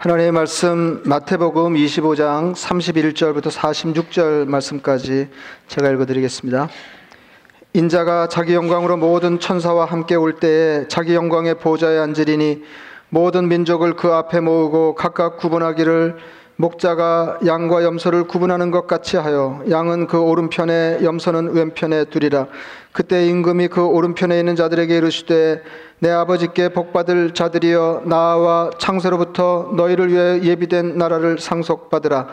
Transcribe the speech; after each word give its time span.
하나님의 0.00 0.30
말씀 0.30 1.02
마태복음 1.06 1.74
25장 1.74 2.54
31절부터 2.54 3.50
46절 3.50 4.46
말씀까지 4.46 5.28
제가 5.66 5.90
읽어드리겠습니다. 5.90 6.68
인자가 7.72 8.28
자기 8.28 8.54
영광으로 8.54 8.96
모든 8.96 9.40
천사와 9.40 9.86
함께 9.86 10.14
올 10.14 10.36
때에 10.36 10.86
자기 10.86 11.16
영광의 11.16 11.58
보좌에 11.58 11.98
앉으리니 11.98 12.62
모든 13.08 13.48
민족을 13.48 13.96
그 13.96 14.12
앞에 14.12 14.38
모으고 14.38 14.94
각각 14.94 15.36
구분하기를 15.36 16.16
목자가 16.60 17.38
양과 17.46 17.84
염소를 17.84 18.24
구분하는 18.24 18.72
것 18.72 18.88
같이 18.88 19.16
하여 19.16 19.62
양은 19.70 20.08
그 20.08 20.18
오른편에 20.20 20.98
염소는 21.04 21.52
왼편에 21.52 22.06
두리라. 22.06 22.48
그때 22.90 23.28
임금이 23.28 23.68
그 23.68 23.86
오른편에 23.86 24.36
있는 24.36 24.56
자들에게 24.56 24.96
이르시되 24.96 25.62
내 26.00 26.10
아버지께 26.10 26.70
복받을 26.70 27.32
자들이여 27.32 28.02
나와 28.06 28.70
창세로부터 28.76 29.72
너희를 29.76 30.12
위해 30.12 30.42
예비된 30.42 30.98
나라를 30.98 31.38
상속받으라. 31.38 32.26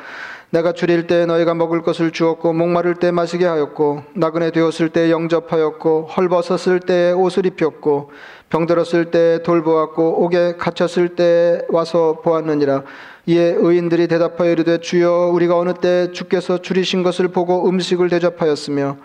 내가 0.49 0.71
줄일 0.71 1.05
때 1.05 1.27
너희가 1.27 1.53
먹을 1.53 1.83
것을 1.83 2.09
주었고 2.09 2.53
목마를 2.53 2.95
때 2.95 3.11
마시게 3.11 3.45
하였고 3.45 4.03
나그네 4.15 4.51
되었을 4.51 4.89
때 4.89 5.11
영접하였고 5.11 6.07
헐벗었을 6.17 6.79
때 6.79 7.11
옷을 7.11 7.45
입혔고 7.45 8.09
병들었을 8.49 9.11
때 9.11 9.43
돌보았고 9.43 10.23
옥에 10.23 10.55
갇혔을 10.57 11.09
때 11.15 11.61
와서 11.69 12.21
보았느니라 12.23 12.83
이에 13.27 13.55
의인들이 13.57 14.07
대답하여 14.07 14.51
이르되 14.51 14.77
주여 14.77 15.31
우리가 15.33 15.57
어느 15.57 15.73
때 15.73 16.11
주께서 16.11 16.59
줄이신 16.59 17.01
것을 17.01 17.29
보고 17.29 17.67
음식을 17.67 18.09
대접하였으며 18.09 18.97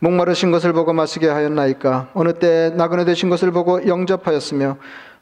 목마르신 0.00 0.50
것을 0.50 0.72
보고 0.72 0.92
마시게 0.92 1.28
하였나이까? 1.28 2.10
어느 2.14 2.32
때 2.32 2.72
나그네 2.74 3.04
되신 3.04 3.30
것을 3.30 3.52
보고 3.52 3.86
영접하였으며 3.86 4.78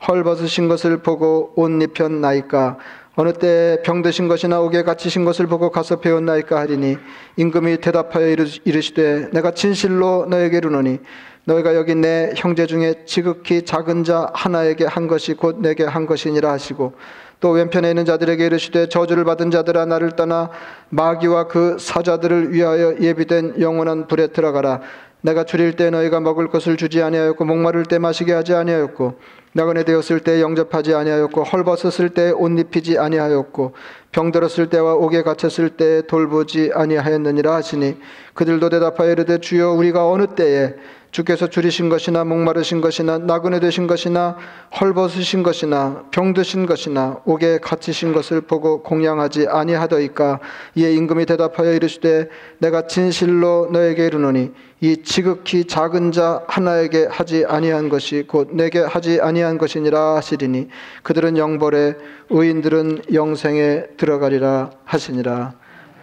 헐벗으신 0.09 0.69
것을 0.69 0.99
보고 0.99 1.53
옷 1.57 1.71
입혔나이까? 1.83 2.79
어느 3.17 3.33
때 3.33 3.79
병드신 3.85 4.29
것이나 4.29 4.61
옥에 4.61 4.83
갇히신 4.83 5.25
것을 5.25 5.47
보고 5.47 5.71
가서 5.71 6.01
배웠나이까 6.01 6.59
하리니 6.59 6.97
임금이 7.37 7.79
대답하여 7.79 8.29
이르시되 8.65 9.31
내가 9.33 9.53
진실로 9.53 10.27
너에게 10.29 10.59
이르노니 10.59 10.99
너희가 11.45 11.75
여기 11.77 11.95
내 11.95 12.33
형제 12.37 12.67
중에 12.67 13.05
지극히 13.07 13.63
작은 13.63 14.05
자 14.05 14.31
하나에게 14.35 14.85
한 14.85 15.07
것이 15.07 15.33
곧 15.33 15.61
내게 15.61 15.85
한 15.85 16.05
것이니라 16.05 16.51
하시고 16.53 16.93
또 17.41 17.51
왼편에 17.51 17.89
있는 17.91 18.05
자들에게 18.05 18.47
이르시되 18.47 18.89
저주를 18.89 19.25
받은 19.25 19.51
자들아 19.51 19.87
나를 19.87 20.13
떠나 20.13 20.51
마귀와 20.89 21.49
그 21.49 21.77
사자들을 21.79 22.53
위하여 22.53 22.97
예비된 22.99 23.61
영원한 23.61 24.07
불에 24.07 24.29
들어가라. 24.29 24.81
내가 25.23 25.45
줄일 25.45 25.75
때 25.75 25.91
너희가 25.91 26.21
먹을 26.21 26.49
것을 26.49 26.77
주지 26.77 27.03
아니하였고 27.03 27.45
목마를 27.45 27.85
때 27.85 27.99
마시게 27.99 28.33
하지 28.33 28.55
아니하였고 28.55 29.19
나그네 29.55 29.85
되었을 29.85 30.21
때 30.21 30.41
영접하지 30.41 30.95
아니하였고 30.95 31.43
헐벗었을 31.43 32.11
때 32.11 32.31
옷 32.31 32.59
입히지 32.59 32.99
아니하였고 32.99 33.73
병들었을 34.13 34.69
때와 34.69 34.95
옥에 34.95 35.23
갇혔을 35.23 35.71
때 35.71 36.03
돌보지 36.07 36.71
아니하였느니라 36.75 37.55
하시니 37.55 37.97
그들도 38.35 38.69
대답하여 38.69 39.13
이르되 39.13 39.39
주여 39.39 39.73
우리가 39.73 40.09
어느 40.09 40.27
때에 40.27 40.75
주께서 41.17 41.47
줄이신 41.47 41.89
것이나 41.89 42.25
목마르신 42.25 42.83
것이나 42.83 43.17
나그네 43.17 43.59
되신 43.61 43.87
것이나 43.87 44.37
헐벗으신 44.79 45.43
것이나 45.43 46.05
병드신 46.11 46.67
것이나 46.67 47.23
옥에 47.25 47.57
갇히신 47.57 48.13
것을 48.13 48.43
보고 48.43 48.83
공양하지 48.83 49.47
아니하더이까 49.49 50.41
이에 50.75 50.93
임금이 50.93 51.25
대답하여 51.25 51.73
이르시되 51.73 52.29
내가 52.59 52.87
진실로 52.87 53.71
너에게 53.73 54.05
이르노니 54.05 54.53
이 54.83 55.03
지극히 55.05 55.65
작은 55.65 56.13
자 56.13 56.43
하나에게 56.49 57.07
하지 57.11 57.47
아니한 57.49 57.89
것이 57.89 58.25
곧 58.29 58.51
내게 58.53 58.81
하지 58.81 59.19
아니한 59.19 59.57
것이니라 59.57 60.17
하시리니 60.17 60.69
그들은 61.03 61.39
영벌에 61.39 61.95
의인들은 62.29 63.05
영생에 63.15 63.85
들어가리라 63.97 64.71
하시니라. 64.85 65.55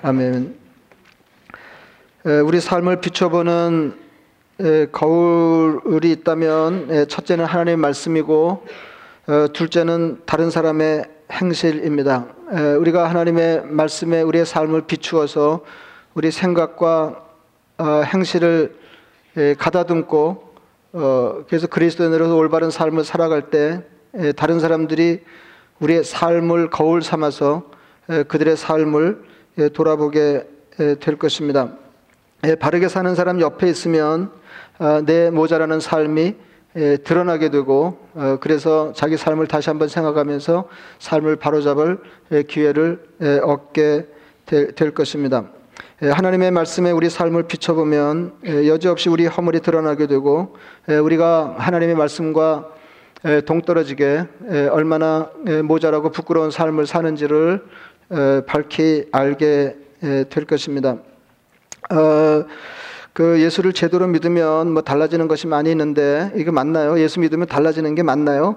아멘. 0.02 0.56
우리 2.26 2.60
삶을 2.60 3.00
비춰보는 3.00 4.02
거울이 4.92 6.12
있다면 6.12 7.08
첫째는 7.10 7.44
하나님의 7.44 7.78
말씀이고 7.78 8.66
어, 9.26 9.48
둘째는 9.52 10.22
다른 10.26 10.50
사람의 10.50 11.06
행실입니다. 11.32 12.28
우리가 12.80 13.10
하나님의 13.10 13.64
말씀에 13.66 14.22
우리의 14.22 14.46
삶을 14.46 14.82
비추어서 14.82 15.66
우리 16.14 16.32
생각과 16.32 17.26
어, 17.78 17.86
행실을 18.06 18.76
가다듬고 19.58 20.54
어, 20.94 21.44
그래서 21.48 21.68
그리스도인으로서 21.68 22.36
올바른 22.36 22.70
삶을 22.70 23.04
살아갈 23.04 23.50
때 23.50 23.82
다른 24.36 24.60
사람들이 24.60 25.24
우리의 25.80 26.04
삶을 26.04 26.70
거울 26.70 27.02
삼아서 27.02 27.64
그들의 28.28 28.56
삶을 28.56 29.24
돌아보게 29.74 30.48
될 31.00 31.18
것입니다. 31.18 31.70
바르게 32.60 32.90
사는 32.90 33.16
사람 33.16 33.42
옆에 33.42 33.70
있으면 33.70 34.24
어, 34.26 34.43
내 35.06 35.30
모자라는 35.30 35.80
삶이 35.80 36.36
드러나게 37.04 37.50
되고 37.50 38.00
어, 38.16 38.38
그래서 38.42 38.92
자기 38.94 39.16
삶을 39.16 39.48
다시 39.48 39.70
한번 39.70 39.88
생각하면서 39.88 40.68
삶을 41.00 41.36
바로잡을 41.36 42.00
기회를 42.48 43.00
얻게 43.44 44.08
될 44.46 44.92
것입니다. 44.94 45.46
하나님의 46.02 46.52
말씀에 46.52 46.92
우리 46.92 47.10
삶을 47.10 47.44
비춰보면 47.44 48.34
여지없이 48.44 49.08
우리 49.10 49.26
허물이 49.26 49.62
드러나게 49.62 50.08
되고 50.08 50.58
우리가 50.88 51.56
하나님의 51.58 51.96
말씀과 51.96 52.70
동떨어지게 53.46 54.26
얼마나 54.72 55.30
모자라고 55.64 56.12
부끄러운 56.12 56.52
삶을 56.52 56.88
사는지를 56.88 57.64
밝히 58.48 59.08
알게 59.12 59.78
될 60.30 60.46
것입니다. 60.46 60.98
어, 61.92 62.46
그 63.14 63.40
예수를 63.42 63.74
제대로 63.74 64.08
믿으면 64.08 64.72
뭐 64.72 64.82
달라지는 64.82 65.28
것이 65.28 65.46
많이 65.48 65.70
있는데 65.72 66.32
이게 66.36 66.50
맞나요? 66.52 67.00
예수 67.00 67.20
믿으면 67.20 67.48
달라지는 67.48 67.94
게 67.96 68.02
맞나요? 68.04 68.56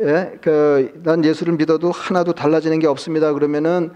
예, 0.00 0.32
그 0.40 0.92
난 1.02 1.24
예수를 1.24 1.54
믿어도 1.54 1.90
하나도 1.90 2.32
달라지는 2.32 2.78
게 2.78 2.86
없습니다. 2.86 3.32
그러면은 3.32 3.90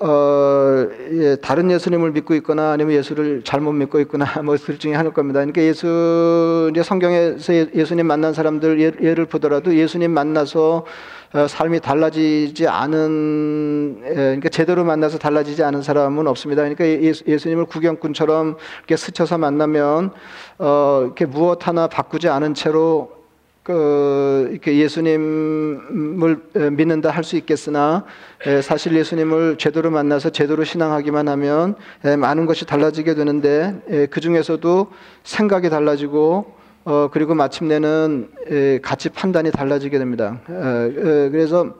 어, 0.00 0.88
예, 1.12 1.36
다른 1.36 1.70
예수님을 1.70 2.12
믿고 2.12 2.34
있거나 2.36 2.72
아니면 2.72 2.94
예수를 2.94 3.42
잘못 3.44 3.72
믿고 3.72 4.00
있거나 4.00 4.24
뭐 4.42 4.56
둘 4.56 4.78
중에 4.78 4.94
하나일 4.94 5.12
겁니다. 5.12 5.40
그러니까 5.40 5.60
예수 5.62 6.70
이제 6.72 6.82
성경에서 6.82 7.54
예, 7.54 7.66
예수님 7.74 8.06
만난 8.06 8.32
사람들 8.32 8.80
예, 8.80 8.92
예를 9.06 9.26
보더라도 9.26 9.74
예수님 9.76 10.10
만나서 10.10 10.86
어, 11.34 11.46
삶이 11.46 11.80
달라지지 11.80 12.68
않은 12.68 14.00
그러니까 14.02 14.48
제대로 14.48 14.84
만나서 14.84 15.18
달라지지 15.18 15.62
않은 15.62 15.82
사람은 15.82 16.26
없습니다. 16.26 16.62
그러니까 16.62 16.86
예수, 16.86 17.24
예수님을 17.26 17.66
구경꾼처럼 17.66 18.56
이렇게 18.78 18.96
스쳐서 18.96 19.38
만나면 19.38 20.10
어, 20.58 21.02
이렇게 21.04 21.26
무엇 21.26 21.68
하나 21.68 21.86
바꾸지 21.86 22.28
않은 22.28 22.54
채로 22.54 23.21
그 23.62 24.48
이렇게 24.50 24.76
예수님을 24.78 26.36
믿는다 26.72 27.10
할 27.10 27.22
수 27.22 27.36
있겠으나 27.36 28.04
사실 28.62 28.94
예수님을 28.94 29.56
제대로 29.56 29.90
만나서 29.90 30.30
제대로 30.30 30.64
신앙하기만 30.64 31.28
하면 31.28 31.76
많은 32.18 32.46
것이 32.46 32.66
달라지게 32.66 33.14
되는데 33.14 34.08
그 34.10 34.20
중에서도 34.20 34.90
생각이 35.22 35.70
달라지고 35.70 36.62
어, 36.84 37.08
그리고 37.12 37.34
마침내는 37.34 38.28
에, 38.50 38.80
가치 38.80 39.08
판단이 39.08 39.52
달라지게 39.52 39.98
됩니다. 40.00 40.40
어, 40.48 40.52
어, 40.52 41.28
그래서 41.30 41.76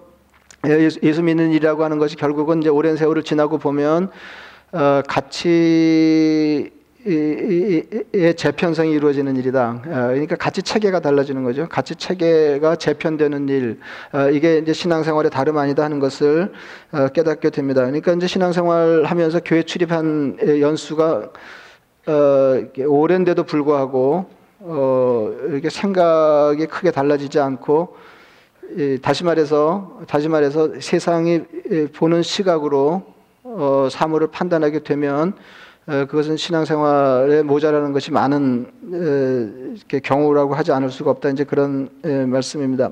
예수, 0.68 1.00
예수, 1.02 1.24
믿는 1.24 1.50
일이라고 1.50 1.82
하는 1.82 1.98
것이 1.98 2.14
결국은 2.14 2.60
이제 2.60 2.68
오랜 2.68 2.96
세월을 2.96 3.24
지나고 3.24 3.58
보면 3.58 4.10
어, 4.70 5.02
가치 5.08 6.70
의 7.04 8.36
재편성이 8.36 8.92
이루어지는 8.92 9.36
일이다. 9.36 9.82
어, 9.84 9.90
그러니까 10.08 10.36
가치 10.36 10.62
체계가 10.62 11.00
달라지는 11.00 11.42
거죠. 11.42 11.68
가치 11.68 11.96
체계가 11.96 12.76
재편되는 12.76 13.48
일. 13.48 13.80
어, 14.12 14.30
이게 14.30 14.58
이제 14.58 14.72
신앙생활의 14.72 15.30
다름 15.32 15.58
아니다 15.58 15.82
하는 15.82 15.98
것을 15.98 16.52
어, 16.92 17.08
깨닫게 17.08 17.50
됩니다. 17.50 17.80
그러니까 17.80 18.12
이제 18.12 18.28
신앙생활 18.28 19.04
하면서 19.04 19.40
교회 19.44 19.64
출입한 19.64 20.38
연수가 20.60 21.30
오랜데도 22.86 23.42
불구하고 23.44 24.26
어, 24.60 25.34
이렇게 25.48 25.70
생각이 25.70 26.66
크게 26.66 26.92
달라지지 26.92 27.40
않고 27.40 27.96
예, 28.78 28.98
다시 28.98 29.24
말해서 29.24 30.00
다시 30.06 30.28
말해서 30.28 30.80
세상이 30.80 31.42
보는 31.94 32.22
시각으로 32.22 33.02
어, 33.42 33.88
사물을 33.90 34.28
판단하게 34.28 34.84
되면 34.84 35.30
어, 35.30 35.34
그것은 35.86 36.36
신앙생활에 36.36 37.42
모자라는 37.42 37.92
것이 37.92 38.12
많은 38.12 38.66
에, 39.92 39.98
경우라고 40.00 40.54
하지 40.54 40.70
않을 40.72 40.90
수가 40.90 41.10
없다 41.10 41.30
이제 41.30 41.42
그런 41.44 41.88
에, 42.04 42.24
말씀입니다. 42.24 42.90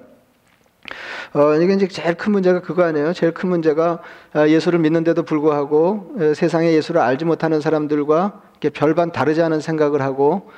어, 1.32 1.54
이게 1.54 1.75
이제 1.75 1.87
제일 1.87 2.14
큰 2.14 2.32
문제가 2.32 2.60
그거 2.60 2.82
아니에요. 2.82 3.12
제일 3.12 3.32
큰 3.32 3.48
문제가 3.48 4.00
아, 4.32 4.48
예수를 4.48 4.81
믿는데도 4.81 5.22
불구하고 5.22 6.16
세상에 6.34 6.72
예수를 6.72 7.00
알지 7.00 7.25
못하는 7.25 7.60
사람들과 7.60 8.42
별반 8.75 9.12
다르지 9.12 9.40
않은 9.40 9.60
생각을 9.60 10.02
하고 10.02 10.50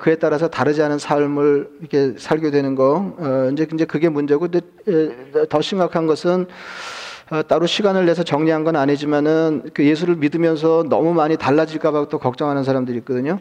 그에 0.00 0.16
따라서 0.16 0.48
다르지 0.48 0.82
않은 0.82 0.98
삶을 0.98 1.70
이렇게 1.80 2.14
살게 2.18 2.50
되는 2.50 2.74
거 2.74 3.14
어, 3.18 3.50
이제 3.52 3.68
이제 3.72 3.84
그게 3.84 4.08
문제고 4.08 4.48
더 5.48 5.60
심각한 5.60 6.08
것은 6.08 6.42
어, 6.42 6.46
따로 7.46 7.66
시간을 7.66 8.06
내서 8.06 8.22
정리한 8.22 8.64
건 8.64 8.76
아니지만은 8.76 9.70
그 9.74 9.84
예수를 9.84 10.16
믿으면서 10.16 10.84
너무 10.88 11.12
많이 11.12 11.36
달라질까봐 11.36 12.08
또 12.08 12.18
걱정하는 12.18 12.64
사람들이 12.64 12.96
있거든요. 12.98 13.38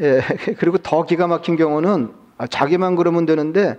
예, 0.00 0.20
그리고 0.58 0.78
더 0.78 1.04
기가 1.04 1.26
막힌 1.26 1.56
경우는 1.56 2.10
아, 2.38 2.46
자기만 2.46 2.96
그러면 2.96 3.24
되는데 3.24 3.78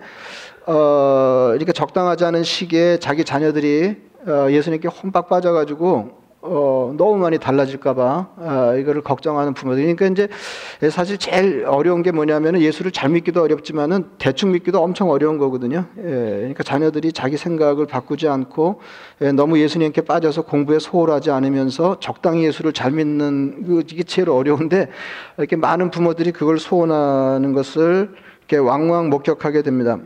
어, 0.65 1.51
이렇게 1.55 1.73
적당하지 1.73 2.25
않은 2.25 2.43
시기에 2.43 2.99
자기 2.99 3.23
자녀들이 3.23 3.97
어, 4.25 4.47
예수님께 4.49 4.87
혼박 4.87 5.29
빠져가지고 5.29 6.26
어, 6.47 6.93
너무 6.97 7.17
많이 7.17 7.37
달라질까봐 7.37 8.27
어, 8.37 8.75
이거를 8.79 9.01
걱정하는 9.01 9.53
부모들. 9.53 9.95
그러니까 9.95 10.07
이제 10.07 10.89
사실 10.89 11.17
제일 11.17 11.65
어려운 11.67 12.03
게 12.03 12.11
뭐냐면은 12.11 12.61
예수를 12.61 12.91
잘 12.91 13.09
믿기도 13.09 13.41
어렵지만은 13.43 14.05
대충 14.17 14.51
믿기도 14.51 14.81
엄청 14.81 15.09
어려운 15.09 15.37
거거든요. 15.37 15.85
예, 15.97 16.01
그러니까 16.01 16.63
자녀들이 16.63 17.11
자기 17.11 17.37
생각을 17.37 17.85
바꾸지 17.85 18.27
않고 18.27 18.79
예, 19.21 19.31
너무 19.31 19.59
예수님께 19.59 20.01
빠져서 20.01 20.43
공부에 20.43 20.79
소홀하지 20.79 21.31
않으면서 21.31 21.99
적당히 21.99 22.43
예수를 22.45 22.73
잘 22.73 22.91
믿는 22.91 23.63
그 23.65 23.83
이게 23.91 24.03
제일 24.03 24.29
어려운데 24.29 24.89
이렇게 25.37 25.55
많은 25.55 25.91
부모들이 25.91 26.31
그걸 26.31 26.59
소원하는 26.59 27.53
것을 27.53 28.11
이렇게 28.39 28.57
왕왕 28.57 29.09
목격하게 29.09 29.61
됩니다. 29.63 29.97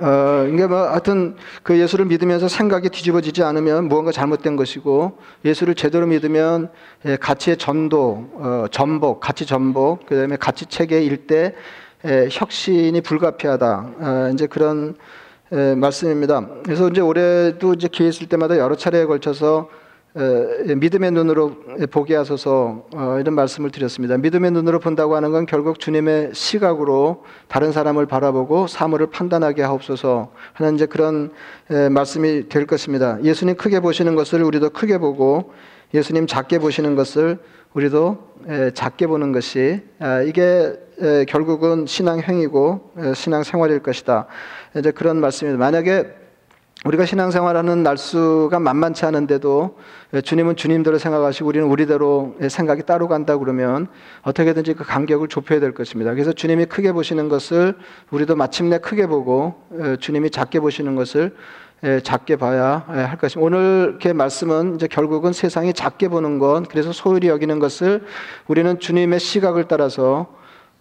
어, 0.00 0.46
이게 0.52 0.66
뭐, 0.66 0.88
하여튼 0.88 1.34
그 1.64 1.78
예수를 1.78 2.04
믿으면서 2.04 2.46
생각이 2.46 2.88
뒤집어지지 2.88 3.42
않으면 3.42 3.88
무언가 3.88 4.12
잘못된 4.12 4.54
것이고 4.54 5.18
예수를 5.44 5.74
제대로 5.74 6.06
믿으면 6.06 6.70
예, 7.04 7.16
가치의 7.16 7.56
전도, 7.56 8.30
어, 8.34 8.66
전복, 8.70 9.18
가치 9.18 9.44
전복, 9.44 10.06
그 10.06 10.16
다음에 10.16 10.36
가치 10.36 10.66
체계 10.66 11.02
일대 11.02 11.54
예, 12.04 12.28
혁신이 12.30 13.00
불가피하다. 13.00 13.90
어, 13.98 14.30
이제 14.32 14.46
그런 14.46 14.94
예, 15.52 15.74
말씀입니다. 15.74 16.46
그래서 16.62 16.88
이제 16.88 17.00
올해도 17.00 17.74
이제 17.74 17.88
기회 17.90 18.08
있을 18.08 18.28
때마다 18.28 18.56
여러 18.56 18.76
차례에 18.76 19.04
걸쳐서 19.04 19.68
믿음의 20.14 21.12
눈으로 21.12 21.56
보게 21.90 22.16
하소서 22.16 22.86
어, 22.94 23.18
이런 23.20 23.34
말씀을 23.34 23.70
드렸습니다. 23.70 24.16
믿음의 24.16 24.50
눈으로 24.50 24.80
본다고 24.80 25.14
하는 25.14 25.30
건 25.30 25.46
결국 25.46 25.78
주님의 25.78 26.30
시각으로 26.34 27.24
다른 27.46 27.72
사람을 27.72 28.06
바라보고 28.06 28.66
사물을 28.66 29.08
판단하게 29.08 29.62
하옵소서 29.62 30.32
하는 30.54 30.74
이제 30.74 30.86
그런 30.86 31.30
말씀이 31.90 32.48
될 32.48 32.66
것입니다. 32.66 33.18
예수님 33.22 33.56
크게 33.56 33.80
보시는 33.80 34.14
것을 34.14 34.42
우리도 34.42 34.70
크게 34.70 34.98
보고 34.98 35.52
예수님 35.94 36.26
작게 36.26 36.58
보시는 36.58 36.96
것을 36.96 37.38
우리도 37.74 38.18
작게 38.74 39.06
보는 39.06 39.32
것이 39.32 39.82
아, 39.98 40.22
이게 40.22 40.74
결국은 41.28 41.86
신앙 41.86 42.20
행위고 42.20 42.92
신앙 43.14 43.42
생활일 43.42 43.80
것이다. 43.80 44.26
이제 44.76 44.90
그런 44.90 45.20
말씀입니다. 45.20 45.64
만약에 45.64 46.17
우리가 46.84 47.06
신앙생활하는 47.06 47.82
날수가 47.82 48.60
만만치 48.60 49.04
않은데도 49.04 49.76
주님은 50.22 50.54
주님대로 50.54 50.98
생각하시고 50.98 51.48
우리는 51.48 51.66
우리대로 51.66 52.36
생각이 52.48 52.84
따로 52.84 53.08
간다 53.08 53.36
그러면 53.36 53.88
어떻게든지 54.22 54.74
그 54.74 54.84
간격을 54.84 55.26
좁혀야 55.26 55.58
될 55.58 55.74
것입니다. 55.74 56.12
그래서 56.12 56.32
주님이 56.32 56.66
크게 56.66 56.92
보시는 56.92 57.28
것을 57.28 57.76
우리도 58.10 58.36
마침내 58.36 58.78
크게 58.78 59.08
보고 59.08 59.60
주님이 59.98 60.30
작게 60.30 60.60
보시는 60.60 60.94
것을 60.94 61.34
작게 62.04 62.36
봐야 62.36 62.84
할 62.86 63.18
것입니다. 63.18 63.44
오늘 63.44 63.88
이렇게 63.90 64.12
말씀은 64.12 64.76
이제 64.76 64.86
결국은 64.86 65.32
세상이 65.32 65.72
작게 65.72 66.08
보는 66.08 66.38
것, 66.38 66.68
그래서 66.68 66.92
소홀히 66.92 67.26
여기는 67.28 67.58
것을 67.58 68.04
우리는 68.46 68.78
주님의 68.78 69.18
시각을 69.18 69.64
따라서 69.64 70.26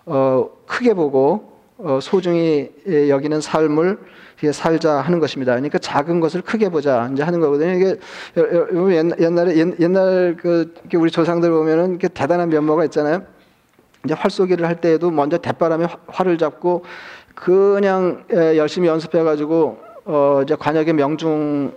어, 0.05 0.49
크게 0.67 0.93
보고 0.93 1.23
어, 1.43 1.56
소중히 2.01 2.69
여기는 2.87 3.41
삶을 3.41 3.97
살자 4.51 4.99
하는 4.99 5.19
것입니다. 5.19 5.53
그러니까 5.53 5.77
작은 5.77 6.19
것을 6.19 6.41
크게 6.41 6.69
보자 6.69 7.09
이제 7.13 7.23
하는 7.23 7.39
거거든요. 7.39 7.73
이게 7.73 7.99
옛날에 9.19 9.75
옛날 9.79 10.37
그 10.39 10.73
우리 10.95 11.11
조상들 11.11 11.49
보면은 11.49 11.91
이렇게 11.91 12.07
대단한 12.07 12.49
면모가 12.49 12.85
있잖아요. 12.85 13.23
이제 14.05 14.13
활 14.13 14.31
쏘기를 14.31 14.65
할 14.67 14.79
때에도 14.79 15.11
먼저 15.11 15.37
대바람에 15.37 15.87
활을 16.07 16.37
잡고 16.37 16.83
그냥 17.35 18.23
열심히 18.29 18.87
연습해 18.87 19.23
가지고 19.23 19.79
어 20.05 20.41
이제 20.43 20.55
관역에 20.55 20.93
명중 20.93 21.73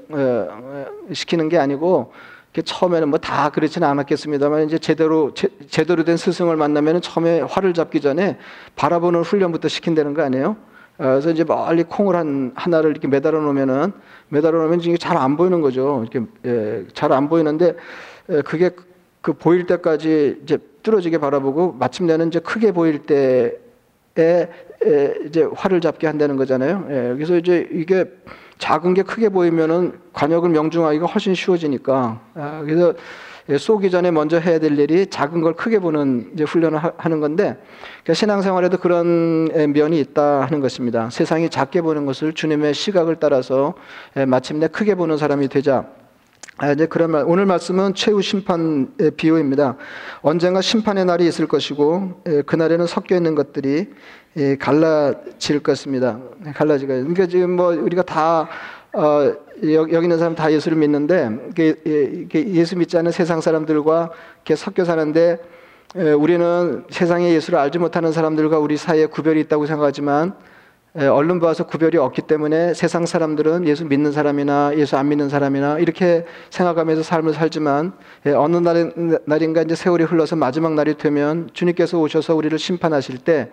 시키는 1.12 1.48
게 1.48 1.58
아니고 1.58 2.12
처음에는 2.64 3.08
뭐 3.10 3.18
다 3.18 3.50
그렇지는 3.50 3.86
않았겠습니다만 3.88 4.64
이제 4.66 4.78
제대로 4.78 5.32
제, 5.34 5.48
제대로 5.68 6.02
된 6.04 6.16
스승을 6.16 6.56
만나면 6.56 7.00
처음에 7.00 7.40
활을 7.42 7.74
잡기 7.74 8.00
전에 8.00 8.38
바라보는 8.76 9.22
훈련부터 9.22 9.68
시킨다는 9.68 10.14
거 10.14 10.22
아니에요? 10.22 10.56
어, 10.98 11.04
그래서 11.04 11.30
이제 11.30 11.44
멀리 11.44 11.84
콩을 11.84 12.16
한 12.16 12.52
하나를 12.56 12.90
이렇게 12.90 13.06
매달아 13.08 13.38
놓으면은 13.40 13.92
매달아 14.30 14.58
놓으면 14.58 14.80
이게 14.80 14.96
잘 14.96 15.16
안 15.16 15.36
보이는 15.36 15.60
거죠. 15.60 16.04
이렇게 16.10 16.26
예, 16.44 16.86
잘안 16.92 17.28
보이는데 17.28 17.76
예, 18.30 18.42
그게 18.42 18.70
그 19.20 19.32
보일 19.32 19.66
때까지 19.66 20.40
이제 20.42 20.58
뚫어지게 20.82 21.18
바라보고 21.18 21.72
마침내는 21.78 22.28
이제 22.28 22.40
크게 22.40 22.72
보일 22.72 23.00
에, 23.10 23.52
이제 24.16 25.48
활을 25.54 25.80
잡게 25.80 26.06
한다는 26.06 26.36
거잖아요. 26.36 26.86
예, 26.90 27.14
그래서 27.14 27.36
이제 27.36 27.68
이게 27.72 28.04
작은 28.58 28.94
게 28.94 29.02
크게 29.02 29.28
보이면은 29.28 29.98
관역을 30.12 30.50
명중하기가 30.50 31.06
훨씬 31.06 31.34
쉬워지니까. 31.34 32.20
아, 32.34 32.62
그래서 32.64 32.94
예, 33.48 33.58
쏘기 33.58 33.90
전에 33.90 34.10
먼저 34.10 34.38
해야 34.38 34.58
될 34.58 34.78
일이 34.78 35.06
작은 35.06 35.40
걸 35.40 35.54
크게 35.54 35.78
보는 35.78 36.32
이제 36.34 36.44
훈련을 36.44 36.78
하는 36.96 37.20
건데 37.20 37.56
그러니까 38.02 38.14
신앙생활에도 38.14 38.78
그런 38.78 39.46
면이 39.72 39.98
있다 40.00 40.42
하는 40.42 40.60
것입니다. 40.60 41.10
세상이 41.10 41.48
작게 41.48 41.82
보는 41.82 42.06
것을 42.06 42.32
주님의 42.32 42.74
시각을 42.74 43.16
따라서 43.16 43.74
마침내 44.26 44.68
크게 44.68 44.94
보는 44.94 45.16
사람이 45.16 45.48
되자. 45.48 45.86
아, 46.62 46.72
이제 46.72 46.84
그런 46.84 47.10
말, 47.10 47.24
오늘 47.26 47.46
말씀은 47.46 47.94
최후 47.94 48.20
심판 48.20 48.92
비유입니다. 49.16 49.76
언젠가 50.20 50.60
심판의 50.60 51.06
날이 51.06 51.26
있을 51.26 51.46
것이고, 51.46 52.22
그날에는 52.44 52.86
섞여 52.86 53.16
있는 53.16 53.34
것들이 53.34 53.88
갈라질 54.58 55.60
것입니다. 55.62 56.18
갈라지가. 56.54 56.92
그러니까 56.96 57.26
지금 57.28 57.52
뭐 57.52 57.68
우리가 57.68 58.02
다 58.02 58.46
어, 58.92 59.32
여기 59.62 60.04
있는 60.04 60.18
사람 60.18 60.34
다 60.34 60.52
예수를 60.52 60.76
믿는데 60.76 61.30
예수 62.34 62.76
믿지 62.76 62.98
않은 62.98 63.10
세상 63.10 63.40
사람들과 63.40 64.10
이렇게 64.36 64.54
섞여 64.54 64.84
사는데 64.84 65.38
우리는 66.18 66.84
세상에 66.90 67.32
예수를 67.32 67.58
알지 67.58 67.78
못하는 67.78 68.12
사람들과 68.12 68.58
우리 68.58 68.76
사이에 68.76 69.06
구별이 69.06 69.40
있다고 69.40 69.64
생각하지만 69.64 70.34
얼른 70.94 71.38
봐서 71.38 71.66
구별이 71.66 71.98
없기 71.98 72.22
때문에 72.22 72.74
세상 72.74 73.06
사람들은 73.06 73.64
예수 73.68 73.84
믿는 73.84 74.10
사람이나 74.10 74.72
예수 74.76 74.96
안 74.96 75.08
믿는 75.08 75.28
사람이나 75.28 75.78
이렇게 75.78 76.26
생각하면서 76.50 77.04
삶을 77.04 77.32
살지만 77.32 77.92
어느 78.34 78.56
날인가 79.26 79.62
이제 79.62 79.76
세월이 79.76 80.02
흘러서 80.04 80.34
마지막 80.34 80.74
날이 80.74 80.94
되면 80.94 81.48
주님께서 81.52 81.96
오셔서 81.98 82.34
우리를 82.34 82.58
심판하실 82.58 83.18
때 83.18 83.50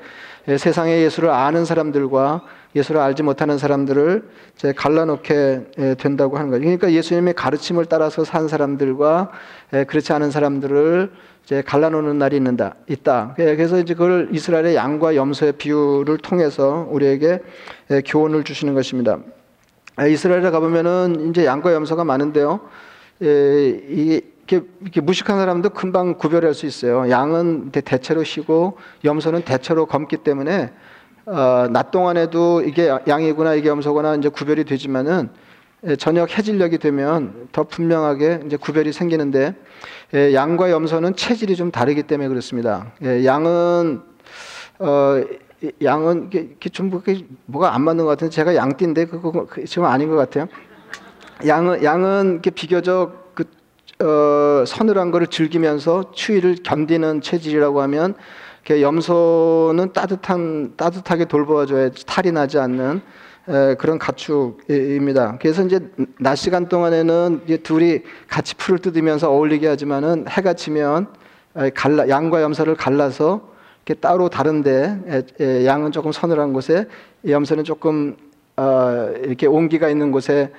세상에 0.58 1.00
예수를 1.04 1.30
아는 1.30 1.64
사람들과 1.66 2.42
예수를 2.78 3.02
알지 3.02 3.24
못하는 3.24 3.58
사람들을 3.58 4.30
갈라놓게 4.76 5.96
된다고 5.98 6.38
하는 6.38 6.50
거죠. 6.50 6.62
그러니까 6.62 6.92
예수님의 6.92 7.34
가르침을 7.34 7.86
따라서 7.86 8.24
산 8.24 8.48
사람들과 8.48 9.32
그렇지 9.88 10.14
않은 10.14 10.32
사람들을 10.32 11.12
갈라놓는 11.66 12.18
날이 12.18 12.36
있는다, 12.38 12.76
있다. 12.88 13.34
그래서 13.36 13.80
이제 13.80 13.94
그걸 13.94 14.30
이스라엘의 14.32 14.76
양과 14.76 15.16
염소의 15.16 15.54
비유를 15.54 16.18
통해서 16.18 16.88
우리에게 16.90 17.40
교훈을 18.06 18.44
주시는 18.44 18.74
것입니다. 18.74 19.20
이스라엘에 20.08 20.52
가보면은 20.52 21.30
이제 21.30 21.46
양과 21.46 21.74
염소가 21.74 22.04
많은데요. 22.04 22.60
이렇게, 23.20 24.62
무식한 25.02 25.40
사람도 25.40 25.72
금방 25.72 26.18
구별할 26.18 26.54
수 26.54 26.66
있어요. 26.66 27.10
양은 27.10 27.72
대체로 27.72 28.24
쉬고 28.24 28.78
염소는 29.04 29.42
대체로 29.44 29.86
검기 29.86 30.18
때문에 30.18 30.72
어, 31.28 31.68
낮 31.70 31.92
동안에도 31.92 32.62
이게 32.62 32.90
양이구나 33.06 33.56
이게 33.56 33.68
염소구나 33.68 34.16
이제 34.16 34.30
구별이 34.30 34.64
되지만은 34.64 35.30
예, 35.86 35.96
저녁 35.98 36.36
해질녘이 36.36 36.78
되면 36.78 37.50
더 37.52 37.66
분명하게 37.66 38.44
이제 38.46 38.56
구별이 38.56 38.94
생기는데 38.94 39.54
예, 40.14 40.34
양과 40.34 40.72
염소는 40.72 41.18
체질이 41.18 41.58
좀 41.58 41.70
다르기 41.70 42.04
때문에 42.04 42.30
그렇습니다. 42.30 42.94
예, 43.04 43.26
양은 43.26 44.02
어 44.80 45.22
양은 45.84 46.30
이게 46.32 46.70
좀 46.70 46.90
뭐가 47.46 47.76
안 47.76 47.82
맞는 47.82 48.06
것 48.06 48.12
같은데 48.12 48.34
제가 48.34 48.56
양띠인데 48.56 49.08
그거 49.08 49.46
그 49.48 49.66
지금 49.66 49.86
아닌 49.86 50.10
것 50.10 50.16
같아요. 50.16 50.48
양은 51.46 51.84
양은 51.84 52.32
이렇게 52.34 52.52
비교적 52.52 53.36
그 53.36 53.44
어, 54.06 54.64
서늘한 54.66 55.12
거를 55.12 55.28
즐기면서 55.28 56.12
추위를 56.14 56.58
견디는 56.64 57.20
체질이라고 57.20 57.82
하면 57.82 58.16
염소는 58.70 59.94
따뜻한 59.94 60.74
따뜻하게 60.76 61.26
돌보아줘야 61.26 61.90
탈이 62.06 62.32
나지 62.32 62.60
않는 62.60 63.02
그런 63.78 63.98
가축입니다. 63.98 65.38
그래서 65.42 65.64
이제 65.64 65.80
낮 66.20 66.36
시간 66.36 66.68
동안에는 66.68 67.42
둘이 67.64 68.02
같이 68.28 68.56
풀을 68.56 68.80
뜯으면서 68.80 69.32
어울리게 69.32 69.68
하지만은 69.68 70.26
해가 70.30 70.54
지면 70.54 71.08
갈라, 71.74 72.10
양과 72.10 72.42
염소를 72.42 72.76
갈라서 72.76 73.50
이렇게 73.86 74.02
따로 74.02 74.28
다른데 74.28 75.64
양은 75.66 75.94
조금 75.94 76.12
서늘한 76.12 76.52
곳에 76.52 76.88
염소는 77.28 77.64
조금 77.64 78.18
어, 78.58 79.14
이렇게 79.24 79.46
온기가 79.46 79.88
있는 79.88 80.12
곳에 80.12 80.52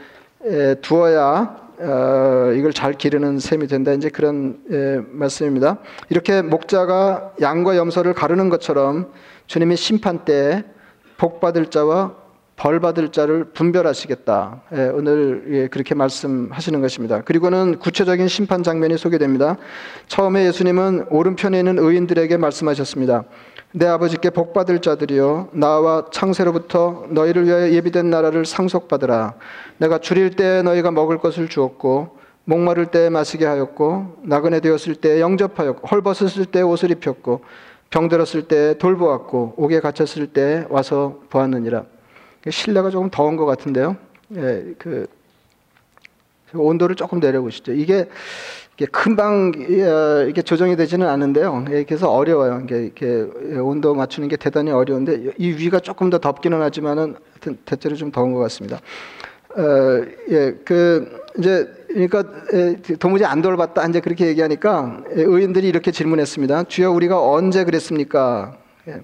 에, 0.45 0.75
두어야 0.77 1.68
어, 1.81 2.53
이걸 2.55 2.73
잘 2.73 2.93
기르는 2.93 3.39
셈이 3.39 3.67
된다. 3.67 3.93
이제 3.93 4.09
그런 4.09 4.59
에, 4.71 5.01
말씀입니다. 5.11 5.79
이렇게 6.11 6.43
목자가 6.43 7.33
양과 7.41 7.77
염소를 7.77 8.15
가르는 8.15 8.49
것처럼 8.49 9.13
주님이 9.47 9.77
심판 9.77 10.25
때 10.25 10.65
복 11.19 11.41
받을 11.41 11.67
자와 11.67 12.15
벌 12.55 12.81
받을 12.81 13.11
자를 13.11 13.45
분별하시겠다. 13.53 14.63
예, 14.73 14.91
오늘 14.95 15.45
예, 15.51 15.67
그렇게 15.69 15.95
말씀하시는 15.95 16.81
것입니다. 16.81 17.23
그리고는 17.23 17.79
구체적인 17.79 18.27
심판 18.29 18.63
장면이 18.63 18.97
소개됩니다. 18.97 19.59
처음에 20.07 20.47
예수님은 20.47 21.07
오른편에 21.11 21.59
있는 21.59 21.79
의인들에게 21.79 22.37
말씀하셨습니다. 22.37 23.25
내 23.73 23.87
아버지께 23.87 24.31
복 24.31 24.55
받을 24.55 24.81
자들이여 24.81 25.51
나와 25.53 26.07
창세로부터 26.11 27.07
너희를 27.11 27.45
위하여 27.45 27.71
예비된 27.71 28.09
나라를 28.09 28.47
상속받으라. 28.47 29.35
내가 29.77 29.99
줄일 29.99 30.31
때 30.31 30.63
너희가 30.63 30.91
먹을 30.91 31.19
것을 31.19 31.49
주었고 31.49 32.17
목마를 32.45 32.87
때 32.87 33.11
마시게 33.11 33.45
하였고 33.45 34.21
나그네 34.23 34.61
되었을 34.61 34.95
때 34.95 35.21
영접하였고 35.21 35.87
헐벗었을 35.87 36.47
때 36.47 36.63
옷을 36.63 36.91
입혔고 36.93 37.43
병들었을 37.91 38.49
때 38.49 38.79
돌보았고 38.79 39.55
옥에 39.59 39.81
갇혔을 39.81 40.29
때 40.29 40.67
와서 40.71 41.21
보았느니라. 41.29 41.85
실내가 42.51 42.89
조금 42.89 43.11
더운 43.11 43.37
것 43.37 43.45
같은데요. 43.45 43.97
예, 44.37 44.75
그 44.79 45.07
온도를 46.55 46.97
조금 46.97 47.21
내려보시죠. 47.21 47.73
이게 47.73 48.09
금방 48.87 49.53
어, 49.57 50.27
이게 50.29 50.43
조정이 50.43 50.77
되지는 50.77 51.07
않는데요. 51.09 51.65
예, 51.71 51.85
그래서 51.85 52.11
어려워요. 52.11 52.65
이렇게 52.71 53.27
온도 53.61 53.95
맞추는 53.95 54.29
게 54.29 54.37
대단히 54.37 54.71
어려운데 54.71 55.33
이 55.37 55.49
위가 55.51 55.81
조금 55.81 56.11
더 56.11 56.19
덥기는 56.19 56.61
하지만은 56.61 57.17
하여튼 57.33 57.59
대체로 57.65 57.97
좀 57.97 58.13
더운 58.13 58.33
것 58.33 58.41
같습니다. 58.41 58.77
어, 59.57 60.05
예, 60.31 60.55
그 60.65 61.23
이제 61.39 61.69
그러니까 61.89 62.23
도무지 62.99 63.25
안 63.25 63.43
돌봤다 63.43 63.87
이제 63.87 64.01
그렇게 64.01 64.27
얘기하니까 64.27 65.03
의인들이 65.11 65.67
이렇게 65.67 65.91
질문했습니다. 65.91 66.65
주여 66.65 66.91
우리가 66.93 67.21
언제 67.21 67.65
그랬습니까? 67.65 68.57
예. 68.87 69.01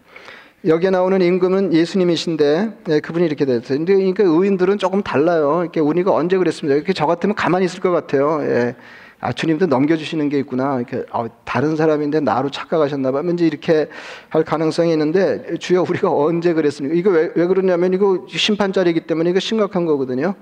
여기에 0.66 0.90
나오는 0.90 1.20
임금은 1.20 1.72
예수님이신데 1.72 2.78
예, 2.90 3.00
그분이 3.00 3.26
이렇게 3.26 3.44
됐어요. 3.44 3.84
그러니까 3.84 4.22
의인들은 4.24 4.78
조금 4.78 5.02
달라요. 5.02 5.62
이렇게 5.62 5.80
우리가 5.80 6.12
언제 6.12 6.38
그랬습니까? 6.38 6.76
이렇게 6.76 6.92
저 6.92 7.06
같으면 7.06 7.34
가만히 7.34 7.64
있을 7.64 7.80
것 7.80 7.90
같아요. 7.90 8.40
예. 8.42 8.76
아 9.24 9.32
주님도 9.32 9.68
넘겨주시는 9.68 10.28
게 10.28 10.38
있구나. 10.40 10.76
이렇게 10.76 11.02
아, 11.10 11.26
다른 11.44 11.76
사람인데 11.76 12.20
나로 12.20 12.50
착각하셨나 12.50 13.10
봐. 13.10 13.22
왠지 13.24 13.46
이렇게 13.46 13.88
할 14.28 14.44
가능성이 14.44 14.92
있는데 14.92 15.56
주여 15.58 15.86
우리가 15.88 16.14
언제 16.14 16.52
그랬습니까? 16.52 16.94
이거 16.94 17.08
왜, 17.08 17.32
왜 17.34 17.46
그러냐면 17.46 17.94
이거 17.94 18.26
심판자리이기 18.28 19.06
때문에 19.06 19.30
이거 19.30 19.40
심각한 19.40 19.86
거거든요. 19.86 20.34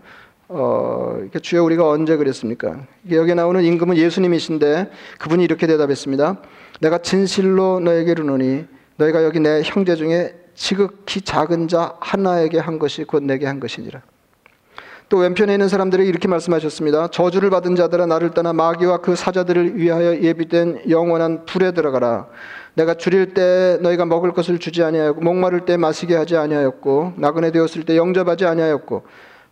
어, 0.48 1.20
주여 1.40 1.62
우리가 1.62 1.88
언제 1.88 2.16
그랬습니까? 2.16 2.84
여기 3.12 3.36
나오는 3.36 3.62
임금은 3.62 3.96
예수님이신데 3.96 4.90
그분이 5.20 5.44
이렇게 5.44 5.68
대답했습니다. 5.68 6.38
내가 6.80 6.98
진실로 6.98 7.78
너에게 7.78 8.10
이르노니 8.10 8.64
너희가 8.96 9.22
여기 9.22 9.38
내 9.38 9.62
형제 9.64 9.94
중에 9.94 10.34
지극히 10.56 11.20
작은 11.20 11.68
자 11.68 11.94
하나에게 12.00 12.58
한 12.58 12.80
것이 12.80 13.04
곧 13.04 13.22
내게 13.22 13.46
한 13.46 13.60
것이니라. 13.60 14.02
또 15.12 15.18
왼편에 15.18 15.52
있는 15.52 15.68
사람들에게 15.68 16.08
이렇게 16.08 16.26
말씀하셨습니다. 16.26 17.08
저주를 17.08 17.50
받은 17.50 17.76
자들아 17.76 18.06
나를 18.06 18.30
떠나 18.30 18.54
마귀와 18.54 19.02
그 19.02 19.14
사자들을 19.14 19.76
위하여 19.76 20.16
예비된 20.18 20.84
영원한 20.88 21.44
불에 21.44 21.72
들어가라. 21.72 22.28
내가 22.72 22.94
줄일 22.94 23.34
때 23.34 23.76
너희가 23.82 24.06
먹을 24.06 24.32
것을 24.32 24.58
주지 24.58 24.82
아니하였고 24.82 25.20
목마를 25.20 25.66
때 25.66 25.76
마시게 25.76 26.16
하지 26.16 26.38
아니하였고 26.38 27.12
나그네 27.18 27.50
되었을 27.52 27.84
때 27.84 27.98
영접하지 27.98 28.46
아니하였고 28.46 29.02